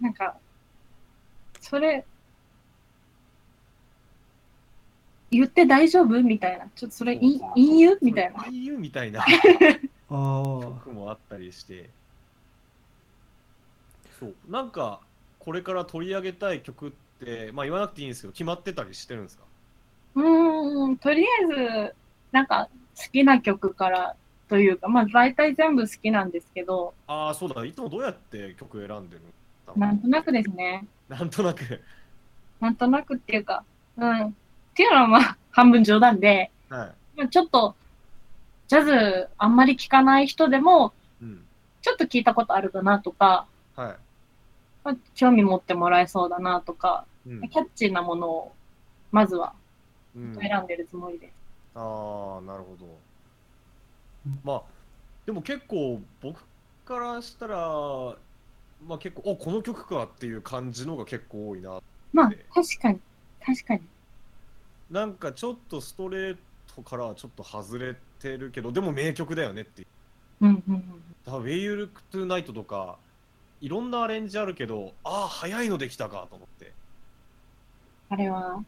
[0.00, 0.36] なんか、
[1.60, 2.04] それ、
[5.30, 6.68] 言って大丈夫みたいな。
[6.74, 8.44] ちょっとそれ、い隠喩みたいな。
[8.50, 11.90] 言うみたいな ああ曲もあったりして。
[14.18, 14.34] そう。
[14.48, 15.00] なんか、
[15.38, 19.44] これから取り上げたい曲って、まあ言わなくていいんですけど、決まってたりしてるんですか？
[20.16, 21.94] うーん、とりあえず、
[22.32, 24.16] なんか、好きな曲から
[24.48, 27.64] というか、まあ、大体全部好きなんですけど、ああ、そうだ。
[27.64, 29.22] いつもどうやって曲選んでる
[29.66, 30.86] のなんとなくですね。
[31.08, 31.80] なんとなく。
[32.60, 33.64] なんとなくっていうか、
[33.96, 34.26] うん。
[34.26, 34.32] っ
[34.74, 37.18] ていうのはまあ、 半分冗談で、はい。
[37.18, 37.74] まあちょっと、
[38.68, 40.92] ジャズあんまり聴かない人でも、
[41.22, 41.44] うん。
[41.80, 43.96] ちょっと聞いたことあるかなとか、は
[44.84, 47.11] まあ、興味持ってもらえそうだなとか、い。
[47.26, 48.52] うんキャッチーなものを、
[49.10, 49.54] まずは
[50.14, 51.32] うん、選んでるつもりです。
[51.74, 52.86] ああ、なるほど。
[54.44, 54.62] まあ、
[55.26, 56.42] でも結構僕
[56.84, 57.56] からしたら、
[58.86, 61.80] まあ結構、おこの曲かっていう感じのが結構多いな。
[62.12, 63.00] まあで、確かに、
[63.44, 63.80] 確かに。
[64.90, 66.36] なんかちょっとストレー
[66.74, 69.88] トからはちょっと外れてるけど、でも名曲だよねっていう。
[70.42, 70.82] うんうんうん。
[71.24, 72.98] だから Way You Look Tonight とか、
[73.60, 76.74] いろんなアレンジあるけど、ああ、早いのできたかと思って。
[78.12, 78.62] あれは、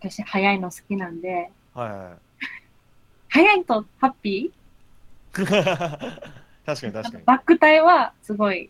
[0.00, 2.16] 私、早いの好きなんで、はいはいはい。
[3.30, 4.52] 早いとハッピ
[5.32, 7.24] 確かにー確かに。
[7.24, 8.68] バック帯はすごい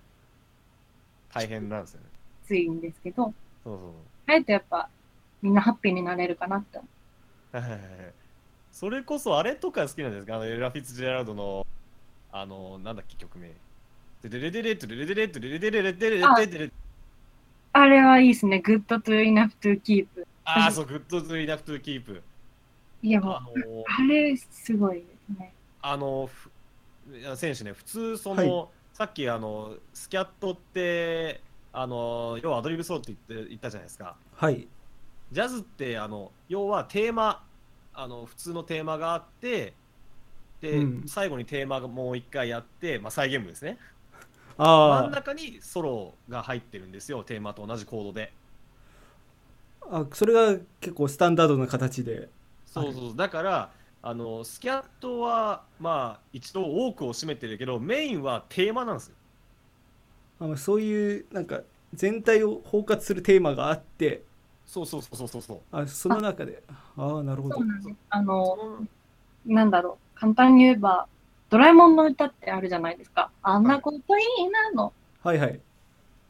[1.35, 2.07] 大変なんですよね。
[2.45, 3.35] きついんですけど、
[3.65, 3.91] そうそう。
[4.27, 4.89] 早いとやっぱ
[5.43, 6.87] みんなハッピーになれるかなって思
[7.55, 7.57] う。
[7.57, 8.13] はいはいはい
[8.71, 10.37] それこそあれとか好きなんですか？
[10.37, 11.67] あのエラ・フィッツジェラルドの
[12.31, 13.51] あのなんだっけ曲名
[14.23, 16.71] デレレデレトゥレレデレトゥレレデレレデレレデレ
[17.79, 18.63] あれはいいですね。
[18.65, 20.07] good enough to keep.
[20.47, 22.23] ああそう good enough to keep
[23.03, 25.05] いやもうあ、のあれすごいで
[25.35, 25.53] すね。
[25.83, 26.31] あの
[27.37, 34.67] 選手ね普通その、はさっきあのスキャットってあの要はアドリブソロって言って言ったじゃないですかはい
[35.31, 37.45] ジャズってあの要はテーマ
[37.93, 39.75] あの普通のテーマがあって
[40.63, 43.77] で、うん最後にテーマがもう一回やって、まあ、再現部ですね
[44.59, 48.33] 真ん中にソロが入ってるんですよテーマと同じコードで。
[49.91, 52.29] あそれが結構スタンダードな形で。
[52.67, 53.71] そうそうだから
[54.03, 59.15] あのスキャットはまあ一度多くを占めてるけどメインはテーマなんですよ。
[60.41, 61.61] あのそういうなんか
[61.95, 64.23] 全体を包括するテーマがあって。
[64.67, 66.63] そうそうそうそうそうあその中で。
[66.97, 67.57] ああなるほど。
[67.57, 67.97] そうなんです。
[68.11, 68.87] あの
[69.45, 70.19] なんだろう。
[70.19, 71.07] 簡単に言えば、
[71.57, 73.31] ドラえもんの歌ってあるじゃないですか。
[73.43, 74.93] あんなこといいなの。
[75.23, 75.39] はい。
[75.39, 75.59] はい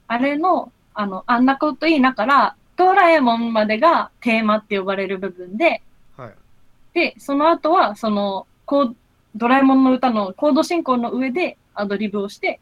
[0.07, 5.83] あれの、あの、あんなこといいなから、ドラえもんまでがテーマって呼ばれる部分で、
[6.17, 6.35] はい。
[6.95, 8.97] で、その後は、その、こう、
[9.35, 12.61] ドラえもんの歌のコード進行の上で、アドリブをして、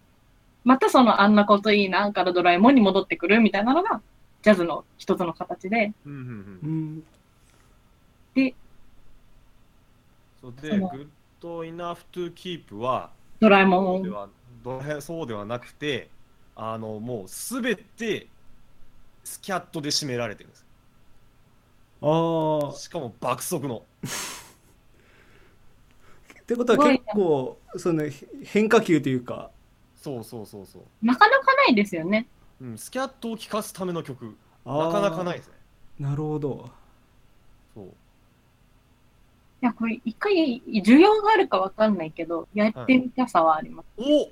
[0.65, 4.01] またそのあんなこといいなからドラえもんに戻ってくるみたいなのが、
[4.41, 7.03] ジャズの一つの形で、うんうんうん。
[8.37, 8.43] うん。
[10.41, 10.81] そうで、
[11.45, 14.31] その Good Enough to Keep は、ドラえもん、では
[14.65, 16.09] どれそうではなくて、
[16.57, 18.29] あのもうすべて
[19.23, 20.65] スキャットで締められてるんです。
[22.01, 23.83] ああしかも爆速の。
[26.41, 28.05] ってことは結構その
[28.43, 29.51] 変化球というか
[29.97, 30.83] そうそうそうそう。
[31.03, 32.27] なかなかないですよね。
[32.61, 34.35] うん、スキャットを聴かすための曲、
[34.65, 35.55] なかなかないですね。
[35.99, 36.71] なるほど
[37.75, 37.93] そう。
[39.65, 43.87] いや、これ一回、需要があるかわかんないけど、やってみたさはあります。
[43.97, 44.29] お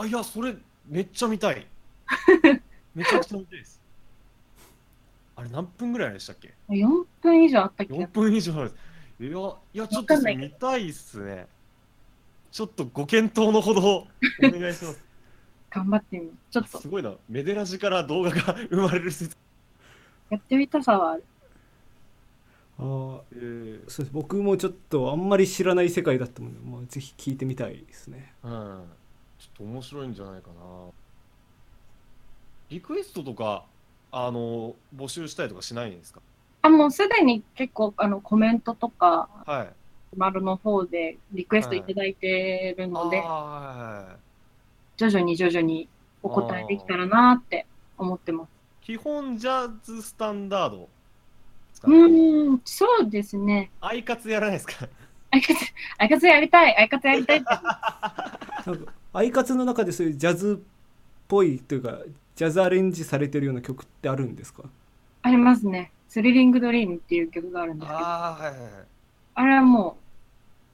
[0.00, 0.54] あ、いや、それ、
[0.86, 1.66] めっちゃ見たい。
[2.94, 3.80] めちゃくちゃ見たいです。
[5.34, 6.86] あれ、何分ぐらいでしたっけ？4
[7.20, 8.72] 分以上あった気が ?4 分以上ある。
[9.18, 11.48] いや、いや、ちょっと見たいっすね。
[12.52, 14.06] ちょっとご検討のほどお
[14.42, 15.04] 願いします。
[15.70, 16.32] 頑張ってみる。
[16.52, 17.12] ちょっとすごいな。
[17.28, 19.36] メデラジから動画が生まれる説。
[20.30, 21.24] やってみたさはある。
[22.78, 28.50] あーえーそうです僕もちょっとあんまり知らない世界だったので、まあ、ぜひ聞いてみたいですねうん。
[28.50, 30.54] ちょっと面白いんじゃないかな。
[32.68, 33.64] リクエストとか、
[34.10, 36.20] あの、募集したりとかしないんですか？
[36.62, 39.68] あ、もうすでに結構あのコメントとか、はい。
[40.16, 44.16] 丸の方でリクエストいただいてるので、あー
[44.96, 45.88] 徐々に徐々に
[46.22, 47.66] お答えできたらなって
[47.98, 48.50] 思ってます。
[48.80, 50.88] 基本ジャズスタンダード
[51.90, 53.70] かうん、そうですね。
[53.80, 54.88] アイカツやらないですか？
[55.30, 55.58] あいかつ、
[55.98, 57.44] あいかつやりたい、あいかつやりたい
[59.12, 60.64] アイカツの中でそういうジャズっ
[61.28, 61.98] ぽいというか
[62.34, 64.64] ジャズアレンジされてるような曲ってあるんですか？
[65.22, 65.90] ありますね。
[66.08, 69.46] スリリングドリームっていう曲があるんですけど、あああ、はいはいはい。
[69.48, 69.98] れはも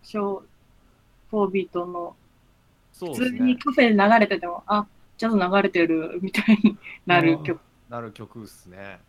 [0.02, 0.44] う、小
[1.32, 2.14] 4ビートの。
[2.92, 4.86] 普通にカフェで流れてても、あ、
[5.16, 7.58] ジャズ流れてるみたいになる曲。
[7.88, 9.00] なる曲っすね。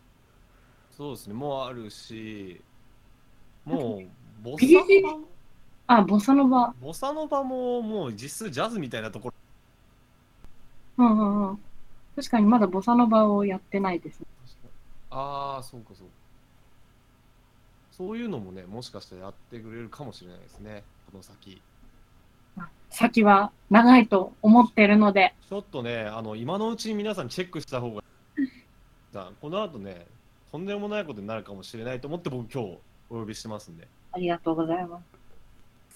[0.96, 1.34] そうですね。
[1.34, 2.62] もうあるし、
[3.66, 4.02] も
[4.44, 5.18] う、ボサノ
[5.88, 5.96] バ？
[5.96, 6.74] あ、ボサノバ。
[6.82, 9.36] ボサノバももう実質ジャズみたいなところ。
[10.98, 11.60] うんうんうん。
[12.16, 14.28] 確かにまだボサノバをやってないですね。
[15.10, 16.14] ああ、そうかそうか。
[17.92, 20.84] そういうのもね、もしかしたらやってくれるかもしれないですね。
[21.12, 21.62] この先。
[22.90, 28.04] 先は長いと思ってるので、ちょっとね、あの、今のうちに皆さんチェックした方が、
[29.12, 30.06] さこの後ね、
[30.54, 32.78] とんでもないことになるかもしれないと思って僕今日
[33.10, 35.04] お呼びしてますんで、ありがとうございます。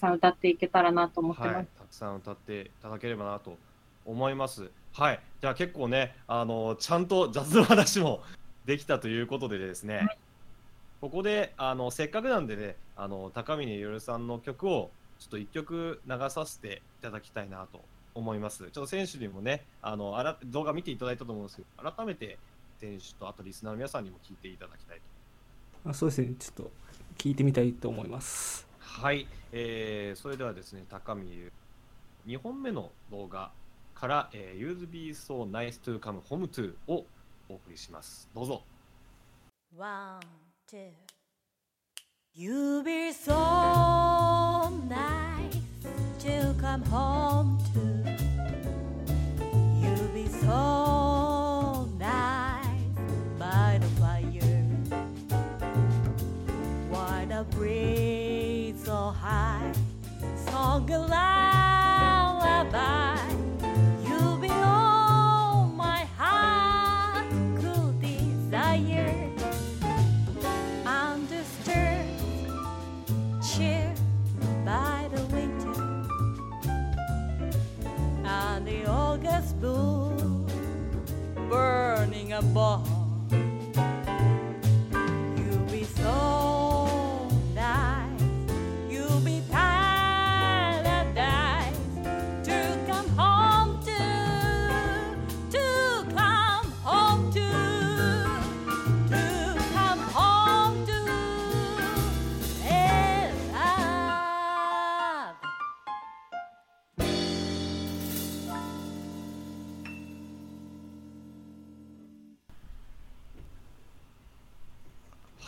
[0.00, 1.68] さん歌っていけたらなと思ってはい、ます。
[1.78, 3.56] たくさん歌っていただければなと
[4.04, 4.68] 思います。
[4.94, 8.20] はい、じゃあ結構ね、あの、ちゃんとジャズの話も
[8.64, 10.08] できたということでですね、
[11.00, 14.90] ここで、あの、せっかくなんでね、あの、高峰ゆるさんの曲を
[15.20, 17.80] ちょっと一曲流させていただきたいなと
[18.12, 18.58] 思います。
[18.58, 22.38] ちょっと選手にもね、あの、あら動画見ていただいたと思うんですけど、改めて
[22.80, 25.00] 選手とあとリスナーの皆さんにも聞いていただきたい
[25.84, 25.90] と。
[25.90, 26.70] あそうですねちょっと
[27.16, 31.52] 聞いてみたいと思いますはい、えーそれではですね、高見ゆ
[32.26, 33.50] 2本目の動画
[33.94, 37.04] から、えー、You'd be so nice to come home to を
[37.48, 38.28] お送りします。
[38.34, 38.62] どうぞ。
[39.76, 40.20] One,
[40.70, 40.90] two.
[42.34, 43.34] You be so
[44.88, 45.58] nice
[46.20, 48.27] to come home to.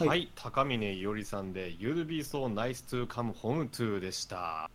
[0.05, 4.71] は、はいい高峰いおりさんで You'd be so nice to come home to でした。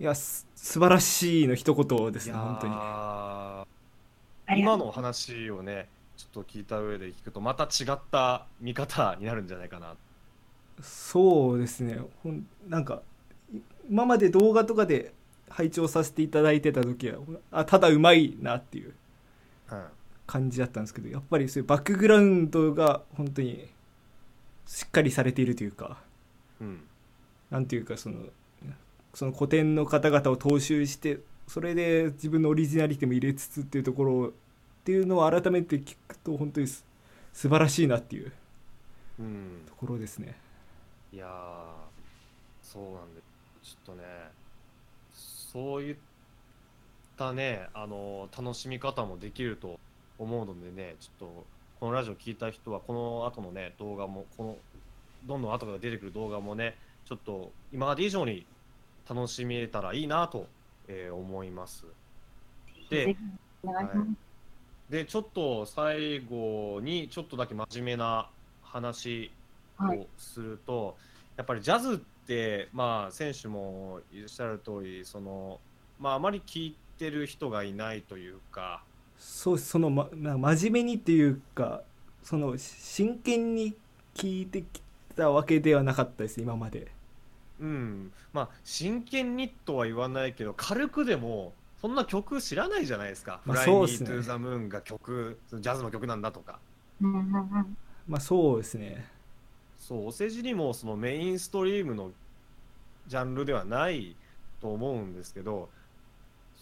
[0.00, 4.60] いやす素晴らしいの一言ですね本当に。
[4.60, 9.94] 今の話をね、ちょっと聞いた上で聞くと、また違った見方になるんじゃないかな。
[10.80, 11.98] そうですね。
[12.22, 13.02] ほんなんか
[13.52, 13.58] い
[13.90, 15.12] 今まで動画とかで
[15.50, 17.18] 拝聴させていただいてた時は
[17.50, 18.94] あただうまいなっていう
[19.66, 19.80] はい
[20.26, 23.66] 感じだったんですけどやっぱりそういうバックグラウンドが本当に
[24.68, 25.96] しっかりされているというか
[26.60, 26.82] うん
[27.50, 28.16] なんていうかその
[29.14, 34.30] その古典の方々を踏襲してそれで自分のオリジナリティも入れつつっていうところっ
[34.84, 36.84] ていうのを改めて聞くと本当にす
[37.32, 38.30] 素晴らしいなっていう
[39.66, 40.36] ところですね。
[41.12, 41.26] いや
[42.62, 43.22] そうなんで
[43.62, 44.04] ちょっとね
[45.12, 45.96] そういっ
[47.16, 49.80] たねあの楽しみ方もできると
[50.18, 51.46] 思うのでねちょっと
[51.80, 54.56] このラジオ聞いた人はこの後のね動画もこの
[55.26, 58.46] どんどん後から出てくる動画もねちょっと今まで以上に
[59.08, 60.46] 楽しめたらいいなと、
[60.88, 61.86] えー思います。
[62.90, 63.16] でぜひ
[63.62, 63.88] お願い。
[64.90, 68.28] でちょっと最後にちょっとだけ真面目な
[68.62, 69.30] 話
[69.76, 69.98] はい。
[69.98, 70.96] をすると、
[71.36, 75.60] やっぱりジャズって、まあ、選手もいらっしゃる通りその
[76.00, 78.82] まあ、あまり聞いてる人がいないというか、
[79.18, 81.82] そうその、ま、な真面目にっていうか
[82.22, 83.74] その真剣に
[84.14, 84.82] 聞いてき
[85.16, 86.88] たわけではなかったです今まで。
[87.60, 93.40] うん、まあ、真剣にとは言わないけど、軽くでも、そんな曲知らないじゃないですか。
[93.44, 94.08] まあフライミーそうっすね。
[94.08, 96.58] トゥーザムーンが曲、ジャズの曲なんだとか。
[97.00, 99.06] まあそうですね。
[99.76, 102.12] そう、お世辞にもそのメインストリームの
[103.06, 104.16] ジャンルではない
[104.60, 105.68] と思うんですけど、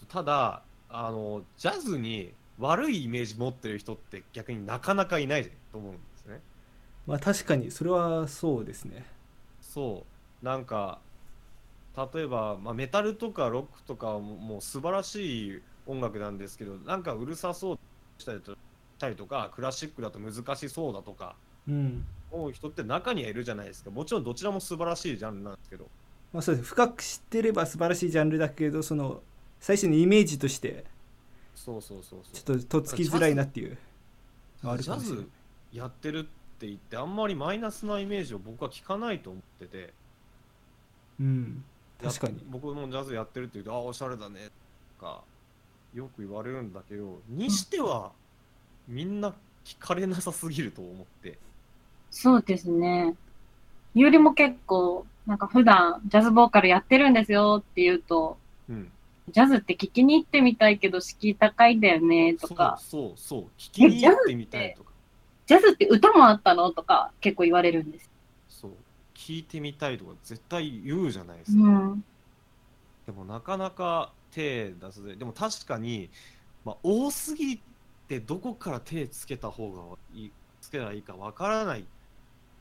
[0.09, 6.41] ただ、あの、ジャズに悪いイメージ持ってる人って逆になかなかいないと思うんですね。
[7.07, 9.05] まあ確かにそれはそうですね
[9.61, 10.05] そ
[10.43, 11.01] う、なんか、
[12.15, 17.79] 例えば、まあ、メタルとかロックとかももう素晴らしい音楽なんですけど、なんかうるさそう
[18.19, 18.41] したり
[18.99, 21.37] たりとか、クラシックだと難しそうだとか、
[21.69, 23.91] うん思う人って中にはいるじゃないですか。
[23.91, 25.89] もちろんどちらも素晴らしいジャンルなんですけど。
[26.33, 29.23] まあそうです深く知ってれば素晴らしいジャンルだけどその
[29.61, 30.85] 最初のイメージとして
[31.57, 32.57] そうそうそうちそう。
[32.57, 33.77] ょっととっつきづらいなっていう
[34.63, 35.31] のはあるジャかもしれないズ
[35.73, 36.23] やってるっ
[36.59, 39.93] て言って、あんまりマイナスなイメージを僕は聞かないと思ってて。
[41.19, 41.65] うん
[42.03, 44.51] や確かに僕もジャズやってるって言うと、あ、おしゃれだね
[44.99, 45.23] とか、
[45.95, 48.13] よく言われるんだけど、にしては、
[48.87, 49.35] みんな
[49.65, 51.39] 聞かれなさすぎると思って。
[52.11, 53.15] そうですね。
[53.95, 58.37] ゆりも結構、なんか普段ジャズボーカルやってるんですよって言うと、
[58.69, 58.93] うん。
[59.31, 63.45] ジャズって聞きに行ってみたいけど敷居高いんだよねとか、そうそうそう。
[63.59, 64.93] 聞きに行ってみたいとか。
[65.47, 66.71] ジャズって歌もあったの？
[66.73, 68.11] とか結構言われるんです。
[68.49, 68.73] そう。
[69.15, 71.63] 聞いてみたいとか絶対言うじゃないですか。
[71.63, 72.05] うん。
[73.07, 76.11] でもなかなか手出せずでも確かに、
[76.65, 77.61] まあ、多すぎ
[78.09, 81.85] てどこから手つけた方がいいつけたらいいかわからないっ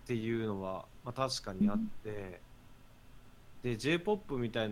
[0.06, 2.40] ていうのは、まあ、確かにあって、
[3.66, 4.70] で j p o p みたい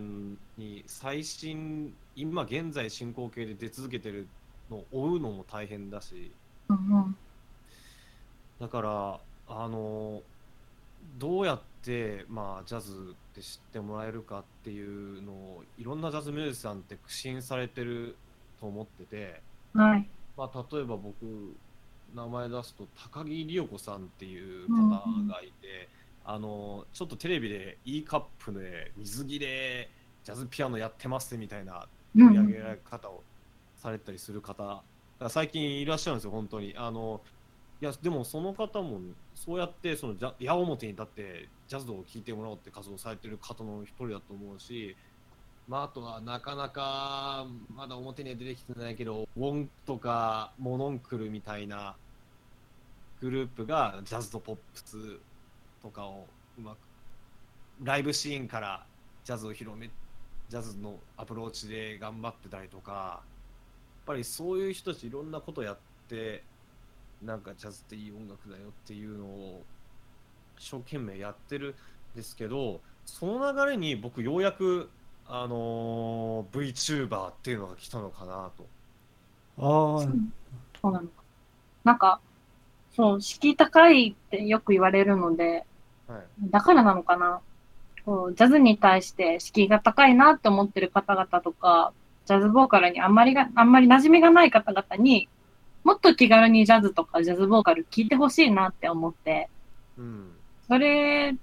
[0.56, 4.28] に最新今現在進行形で出続けてる
[4.70, 6.30] のを追うのも大変だし
[6.68, 7.16] うんうん。
[8.60, 10.22] だからあの
[11.18, 14.84] どうやって、まあ、ジャズって知ってもらえるかってい
[15.18, 18.14] うのをいろんなジャズミュージシャンって苦心されてる
[18.60, 19.42] と思ってて、
[19.74, 20.08] はい。
[20.36, 21.16] まあ、例えば僕
[22.14, 24.88] 名前出すと高木里代子さんっていう方
[25.26, 25.88] がいて、
[26.24, 29.90] あのちょっとテレビで E カップで水着で
[30.24, 33.22] ジャズピアノやってますみたいなうん取り上げられ方を
[33.76, 34.82] されたりする方
[35.20, 36.74] が最近いらっしゃるんですよ、本当に。
[36.76, 37.20] あの
[37.82, 39.00] いやでもその方も
[39.34, 44.96] そうやってその矢面に立ってジャズを聴いてもらおうって活動されてる方の一人だと思うし、
[45.68, 51.96] まあ、あとはなかなかまだ表には出てきてないけどウォンとかモノンクルみたいな
[53.20, 55.18] グループがジャズとポップス
[55.84, 56.26] とかを
[56.58, 56.78] うまく
[57.82, 58.86] ライブシーンから
[59.24, 59.90] ジャズを広め
[60.48, 63.22] ジャズのアプローチで頑張ってたりとかやっ
[64.06, 65.78] ぱりそういう人たちいろんなことやっ
[66.08, 66.42] て
[67.22, 69.62] なんかジャズっていい音楽だよっていうのを
[70.58, 71.74] 一生懸命やってる
[72.14, 74.88] んですけどその流れに僕ようやく
[75.26, 78.66] あのー VTuber っていうのが来たのかなと。
[79.56, 80.08] ああ
[80.82, 81.24] そうなのか。
[81.82, 82.20] なんか、
[82.94, 85.66] そう、敷居高いってよく言われるので、はい
[86.42, 87.40] だからなのかな。
[88.04, 91.92] こうジャズに対して敷居が高いなって思ってる方々とか、
[92.26, 95.28] ジャズボーカルにあんまりが、あんまり馴染みがない方々に、
[95.84, 99.48] もっと気軽にジャズとかジャズボーカル聴いてほしいなって思って、
[99.98, 100.30] うん
[100.66, 101.34] それ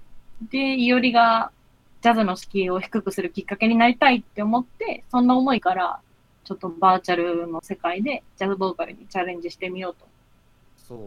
[0.50, 1.52] で、いおりが
[2.00, 6.00] ジャズの敷居を低くするきっかけになりたいって思って、そんな思いから、
[6.44, 10.06] ちょっとバーチャルの世界でジャズボーカルにチャレンジしてみようと。
[10.76, 10.98] そう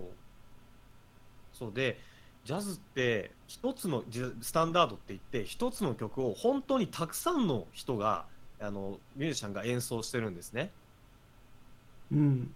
[1.53, 1.99] そうで
[2.43, 4.03] ジャズって一つの
[4.41, 8.25] スタンダードって言って一つの曲を本当にたくさんの人が
[8.59, 10.71] ああのミュージシャンが演奏してるんですね。
[12.11, 12.51] うん。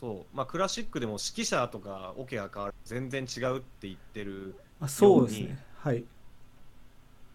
[0.00, 0.36] そう。
[0.36, 5.58] まあ、クラシックでも指揮者とかオケが変わる全然違うって言ってるあそうですね。
[5.78, 6.04] はい。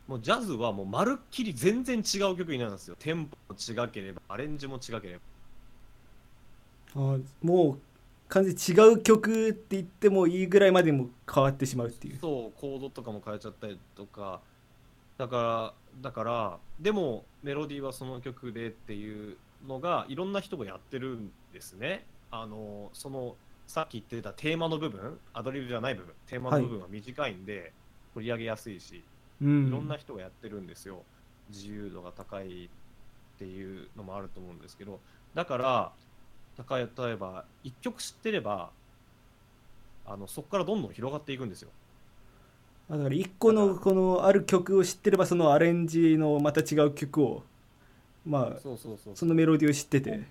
[0.07, 2.95] もうジャズはもうまるっきり全然違う曲になるんですよ。
[2.99, 5.21] テンポも違ければアレンジも違ければ。
[6.95, 7.79] あもう
[8.31, 12.17] 完全に違う曲って言ってもいいぐらいまでも変わってしまうっていう。
[12.19, 14.39] そうコードとかも変えちゃったりとか。
[15.17, 22.05] だからだからでもメロディーはその曲でっていうのがいろんな人がやってるんですね。
[22.31, 23.35] あのその
[23.67, 27.73] さっき言ってたテーマの部分アドリブじゃない部分テーマの部分は短いんで、
[28.13, 29.03] 取り上げやすいし
[29.41, 29.67] うん。
[29.67, 31.03] いろんな人がやってるんですよ。
[31.49, 32.69] 自由度が高いっ
[33.37, 34.99] ていうのもあると思うんですけど、
[35.33, 35.91] だから、
[36.57, 38.69] 例えば、一曲知ってれば、
[40.05, 41.69] あのそこからどんどん広がっていくんですよ。
[42.89, 47.43] あだから一個のこのある曲を知ってればそのアレンジのまた違う曲を
[48.25, 50.21] まあそうそうそうそのメロディーを知ってて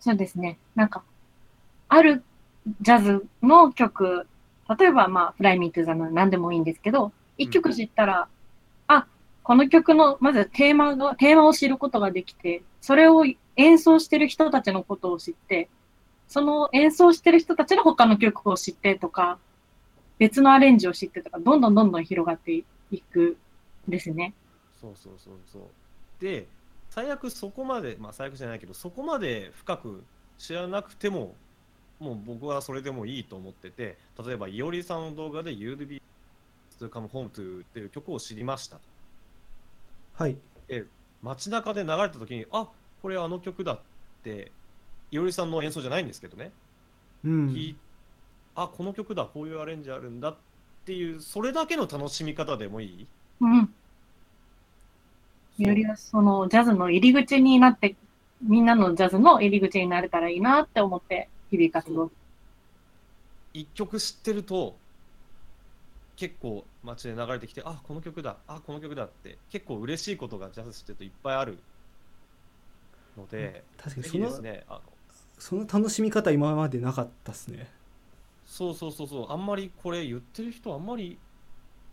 [0.00, 0.58] そうですね。
[0.74, 1.02] なんか、
[1.88, 2.22] ある
[2.80, 4.26] ジャズの曲、
[4.78, 8.28] 例えばまあ、Fly Me to the Moon 何でもいいんですけど、一曲知ったら、
[8.86, 9.06] あ、
[9.42, 13.24] この曲の、まずテーマが、テーマを知ることができて、それを
[13.58, 15.68] 演奏してる人たちのことを知って、
[16.28, 19.38] その演奏してる人たちの他の曲を知ってとか、
[20.18, 22.64] 別のアレンジを知ってとか、どんどんどんどん広がってい
[23.00, 23.36] く
[23.86, 24.32] んですね。
[24.80, 25.62] そうそうそうそう。
[26.20, 26.46] で、
[26.88, 30.04] 最悪そこまで、まあ最悪じゃないけど、そこまで深く
[30.38, 31.34] 知らなくても、
[31.98, 36.00] もう僕はそれでもいいと思ってて、例えば、いおりさんの動画で You'd be
[36.78, 38.78] to come home to っていう曲を知りました。
[40.14, 40.36] はい
[41.22, 42.68] 街中で流れた時に、あ
[43.02, 43.80] これあの曲だっ
[44.22, 44.52] て、
[45.10, 46.52] いおりさんの演奏じゃないんですけどね、
[47.24, 47.48] うん。
[47.48, 47.76] 聞い
[48.54, 50.36] あこの曲だ、こういうアレンジあるんだっ
[50.84, 53.06] ていう、それだけの楽しみ方でもいい？
[53.40, 53.74] うん。
[55.58, 57.96] よりはそのジャズの入り口になって、
[58.42, 62.10] みんなのジャズの入り口になれたらいいなって思って、日々活動。
[63.54, 64.76] 一曲知ってると
[66.16, 71.58] 結構街で流れてきてあこの曲だあこの曲だって結構嬉しいことがジャズ知ってるといっぱいある
[73.18, 74.80] ので、確かにそのですねあの
[75.38, 77.68] その楽しみ方今までなかったっすね。
[78.46, 81.18] そうそうそうそうあんまりこれ言ってる人あんまり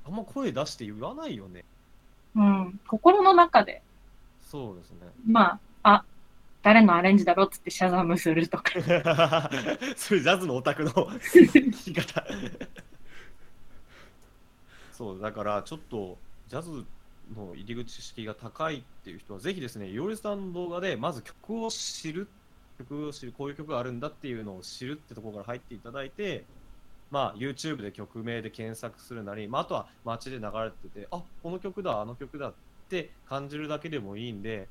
[0.05, 1.65] あんま声出して言わないよね。
[2.35, 2.79] うん。
[2.87, 3.81] 心の中で、
[4.41, 4.97] そうですね。
[5.27, 6.05] まあ、あ、
[6.61, 8.71] 誰のアレンジだろうっつってシャザムするとか。
[9.95, 12.25] それジャズのオタクの聞き方。
[14.91, 16.17] そうだからちょっと
[16.47, 16.85] ジャズ
[17.35, 22.27] の入り口識が高いっていう人はぜひですねいおりさんの動画でまず曲を知る
[22.77, 26.43] 曲を知るこういう曲があるんだっていうのを知るってところから入っていただいて
[27.09, 32.53] まあ YouTube で曲名で検索するなり、まあ、あとは街で流れててあこの曲だあの曲だっ
[32.89, 34.67] て感じるだけでもいいんで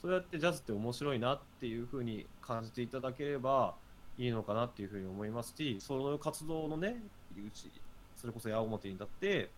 [0.00, 3.74] そうやってジャズって面白いなっていう風に感じていただければ
[4.18, 6.96] いいのかなっていう風に思いますし、その活動のね、
[7.34, 7.70] 入り口、
[8.16, 9.50] それこそ矢面に立って、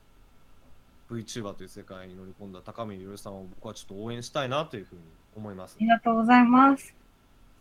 [1.10, 5.02] VTuber という世界に乗り込んだ高見ゆさんを僕はちょっと応援したいなという風に
[5.36, 5.82] 思いますあ。
[5.82, 6.94] りがとうございます。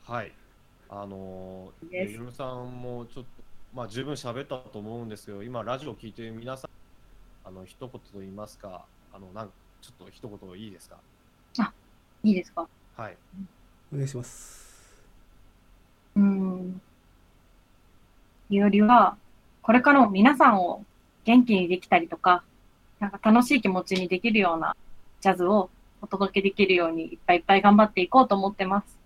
[0.05, 0.31] はい。
[0.89, 3.29] あのー、ゆるさんもちょっと、
[3.73, 9.49] まあ十分喋ったと思うんですけど、今ラジオを聞いている皆さん、あの、一言と言いますか、あの、なん
[9.81, 10.97] ちょっと一言いいですか？
[12.23, 12.67] いいですか？
[12.95, 13.17] はい。
[13.91, 15.03] お願いします
[16.15, 16.81] うん。
[18.49, 19.17] よりは、
[19.61, 20.85] これからも皆さんを
[21.25, 22.43] 元気にできたりとか、
[23.03, 24.77] なんか楽しい気持ちにできるような
[25.19, 25.69] ジャズを
[26.01, 28.97] お届けできるようにいっぱいいっぱい頑張っていこうと思ってます。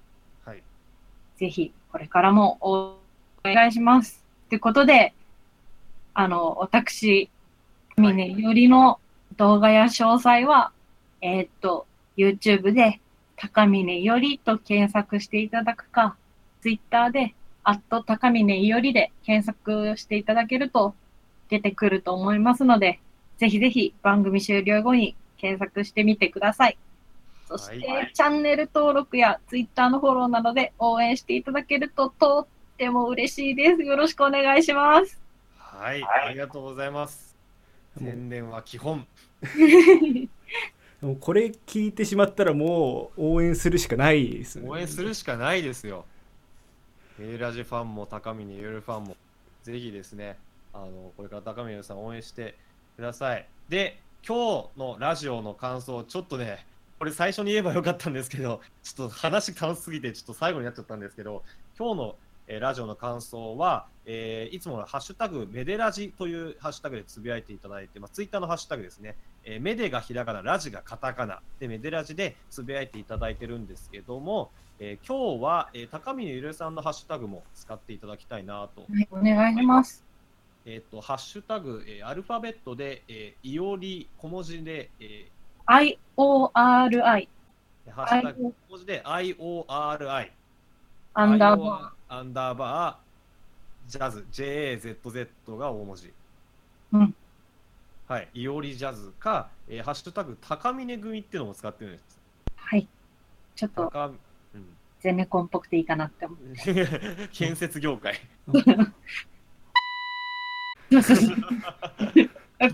[0.45, 0.61] はい。
[1.37, 2.97] ぜひ、これからもお
[3.43, 4.23] 願いします。
[4.49, 5.15] ということで、
[6.13, 7.31] あの、私、
[7.97, 8.99] ミネよりの
[9.35, 10.71] 動画や詳細は、
[11.21, 11.87] えーっと、
[12.17, 12.99] YouTube で、
[13.35, 16.15] 高峰よりと検索していただくか、
[16.61, 17.33] Twitter で、
[17.63, 20.93] アット高峰よりで検索していただけると
[21.49, 22.99] 出てくると思いますので、
[23.37, 26.77] ぜひぜひ番組終了後に検索してみてください。
[27.47, 32.47] そして、はいチャンネル登録や Twitter のフォローなどで応援していただけるととっ
[32.77, 33.81] ても嬉しいです。
[33.83, 35.19] よろしくお願いします。
[35.57, 36.03] はい。
[36.03, 37.37] ありがとうございます。
[37.97, 39.07] 宣伝は基本。
[39.41, 46.05] でもこれ聞いてしまったらもう応援するしかないですね応援するしかないですよ。
[47.19, 49.15] メイラジファンも高峰ゆるファンも、
[49.63, 50.37] ぜひですね、
[50.73, 52.55] あのこれから高峰ゆるさん応援して
[52.97, 53.47] ください。
[53.69, 56.65] で、今日のラジオの感想、ちょっとね、
[56.97, 61.43] これ最初に言えばよかったんですけど、ちょっと話楽しすぎて、ちょっと最後になっちゃったんですけど、
[61.77, 62.15] 今日の、
[62.47, 74.49] えラジオの感想は、えーいつものハッシュタグメデラジというハッシュタグでつぶやいていただいて、まあ、ツイッターのハッシュタグですね、えーメデがひらがな、ラジがカタカナでメデラジでつぶやいていただいてるんですけども、
[74.79, 80.06] えー今日は、えー高峰ゆるさんのハッシュタグも使っていただきたいなとはい、お願いします。
[80.69, 85.29] えっ、と、ハッシュタグ、えーアルファベットで、えーいおり、小文字で、え
[85.65, 85.95] IORI。
[86.17, 90.29] ーハッシュタグ、小文字で IORI、
[91.13, 96.11] アンダーバアンダーバー、ジャズ、JAZZ が大文字。
[96.91, 97.15] うん
[98.09, 102.19] はい、いおりジャズか、えーハッシュタグ、高峰組っていうのも使ってるんです。
[102.45, 102.51] ー。
[102.57, 102.85] はい。
[103.55, 104.15] ちょっと高うん、
[104.99, 106.37] ゼネコンっぽくていいかなって思う。
[107.31, 108.19] 建設業界。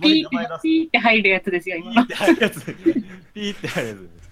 [0.02, 2.08] ピーピーって入るやつですよ、ピー今っ。
[2.08, 2.66] て入るやつ。
[2.66, 4.32] ピーって入るやつです。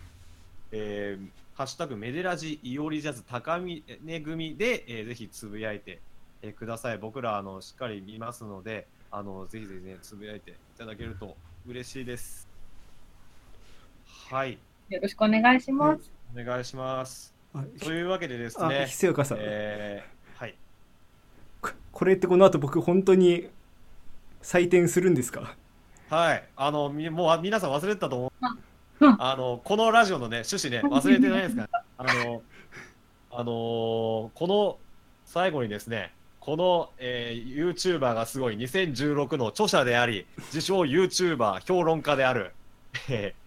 [0.73, 3.81] えー、ハッシュタグメデラジイオリジャズ高峰
[4.21, 5.99] 組で、えーぜひつぶやいて、
[6.41, 6.97] えーください。
[6.97, 11.35] 僕らあのしっかり見ますので、あのぜひぜひねつぶやいていただけると
[11.67, 12.47] 嬉しいです。
[14.29, 14.57] はい、
[14.89, 16.11] よろしくお願いします。
[16.33, 17.33] お願いします。
[17.53, 20.55] あというわけでですあねひ、せよかさん、えー、はい。
[21.59, 23.49] ここれってこの後僕本当に
[24.43, 25.55] 採点するんですか？
[26.09, 29.15] はい、あのみもう皆さん忘れてたと思ううん。
[29.19, 31.69] あのこのラジオのね趣旨ね忘れてないですか。
[31.97, 32.41] あの
[33.31, 34.77] あのーこの
[35.25, 36.11] 最後にですね、
[36.41, 42.51] この、えー、YouTuber がすごい2016の著者であり、自称 YouTuber 評論家である、
[43.09, 43.41] えー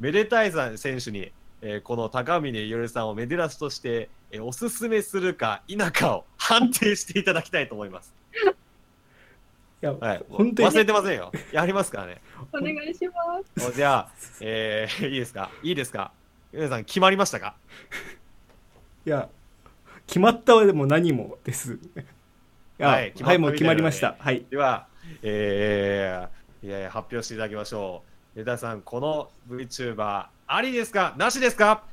[0.00, 1.30] メデタイザー選手に、
[1.62, 8.12] えーこの高峰ゆるさんをメデラスとして、えーおすすめするか否かを判定していただきたいと思います。
[9.82, 10.68] いや、はい、本当に。
[10.68, 11.32] 忘れてませんよ。
[11.52, 12.20] やりますからね。
[12.52, 13.14] お願いしま
[13.56, 13.68] す。
[13.70, 15.50] おじゃあ、えー、いいですか？
[15.62, 16.12] いいですか？
[16.52, 17.54] 皆さん決まりましたか？
[19.06, 19.28] いや
[20.06, 21.78] 決まったはでも何もです。
[22.78, 24.16] ははいい、決まったもう決まりました。
[24.18, 24.44] はい。
[24.50, 24.86] では、
[25.22, 28.02] えー、いやいや発表していただきましょ
[28.34, 28.38] う。
[28.38, 31.14] レダさん、この VTuber、ありですか？
[31.16, 31.84] なしですか？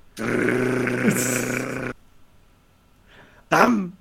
[3.48, 3.98] ダン。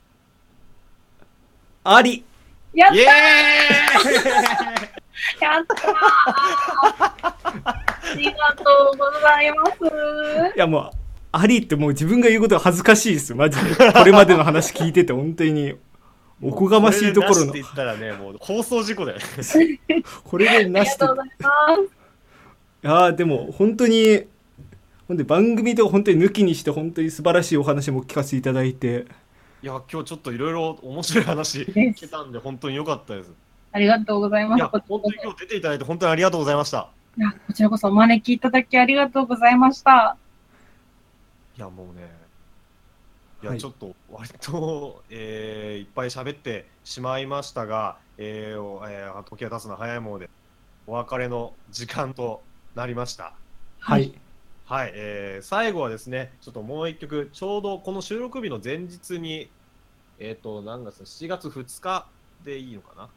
[1.84, 2.24] あり
[2.76, 3.06] やっイエーイ！
[5.40, 5.78] やったー！
[7.64, 7.84] あ
[8.16, 9.72] りがとうございます。
[10.56, 10.90] いやもう
[11.32, 13.34] ありってもう自分が言うことが恥ずかしいです。
[13.34, 13.74] マジで。
[13.92, 15.74] これまでの話聞いてて本当に。
[16.42, 17.46] おこがましいところの。
[17.46, 19.24] れでなしって言ったらね、もう放送事故だよね。
[20.22, 21.04] これでなして。
[21.04, 21.96] いがとうございます。
[22.86, 24.24] やーでも本当に
[25.08, 29.06] ほんで番組で本当に抜きにして本当に素晴らしいお話も聞かせていただいて
[29.62, 33.32] いや、今日ちょっといろいろ面白い話聞けたんで、本当に良かったです。
[33.72, 34.60] ありがとうございます。
[34.60, 36.88] い本当に今日出ていただいて、本当にありがとうございました。
[37.18, 40.16] いやこちらこそお招きいただきありがとうございました。
[41.56, 42.10] いや、もうね、
[43.42, 50.30] いや、はいちょっと、割と、えーいっぱい喋ってしまいましたが、えーおえー時が経つのは早いもので、
[50.86, 52.42] お別れの時間と
[52.74, 53.32] なりました。
[53.80, 54.12] はい
[54.66, 59.48] はい、えー最後はですね、ちょっともう一曲、ちょうどこの収録日の前日に、
[60.18, 62.08] えっ、と、何月 ?7 月2日
[62.44, 63.08] でいいのかな？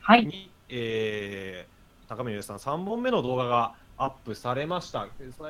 [0.00, 0.24] はい。
[0.24, 1.74] に、えー
[2.08, 5.08] 高見さん3本目の動画がアップされました。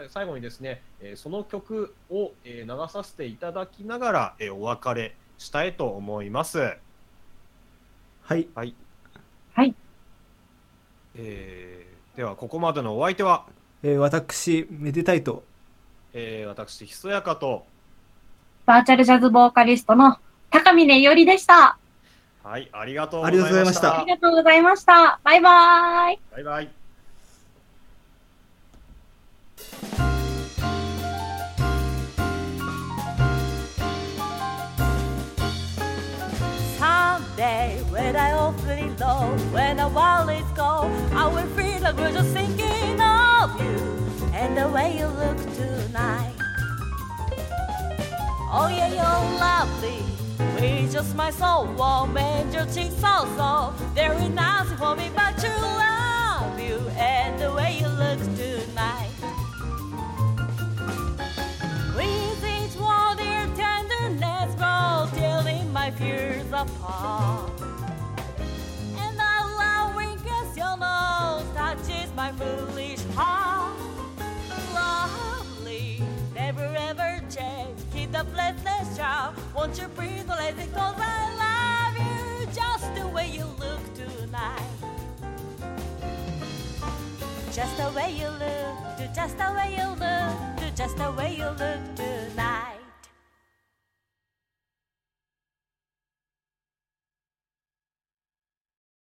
[0.08, 6.58] 最後にですね、えーその曲を、えー流させていただきながら、えーお別れしたいと思います。
[6.58, 8.74] はいはい。
[9.52, 9.74] はい。
[11.14, 13.46] えーでは、ここまでのお相手は、
[13.84, 15.44] えー私めでたいと
[16.14, 17.66] えー私、ひそやかと、
[18.66, 20.16] バーチャルジャズボーカリストの
[20.48, 21.76] 高峰いおりでした。
[22.42, 24.00] はい、ありがとうごありがとうございましたた。
[24.00, 25.20] ありがとうございました。
[25.24, 26.18] バイバーイ。
[26.32, 26.70] バイバイ。
[36.78, 42.32] Someday, when I awfully low, when the world is gone, I will feel like we're just
[42.32, 42.63] thinking of you
[44.44, 46.34] and the way you look tonight.
[48.52, 50.04] Oh yeah, you're lovely.
[50.60, 53.94] We just my soul warm and your cheeks so soft.
[53.94, 59.14] There is nothing for me but to love you and the way you look tonight.
[61.96, 67.50] With each one, their tenderness grows, tearing my fears apart.
[68.98, 73.73] And love when kiss your nose touches my foolish heart.
[76.74, 77.78] Never ever change.
[77.92, 79.34] Keep the blessedness charm.
[79.54, 80.68] Won't you breathe or let it?
[80.76, 80.86] I
[81.42, 84.60] love you just the way you look tonight.
[87.52, 91.94] Just the way you look, just the way you look, just the way you look
[91.94, 92.83] tonight.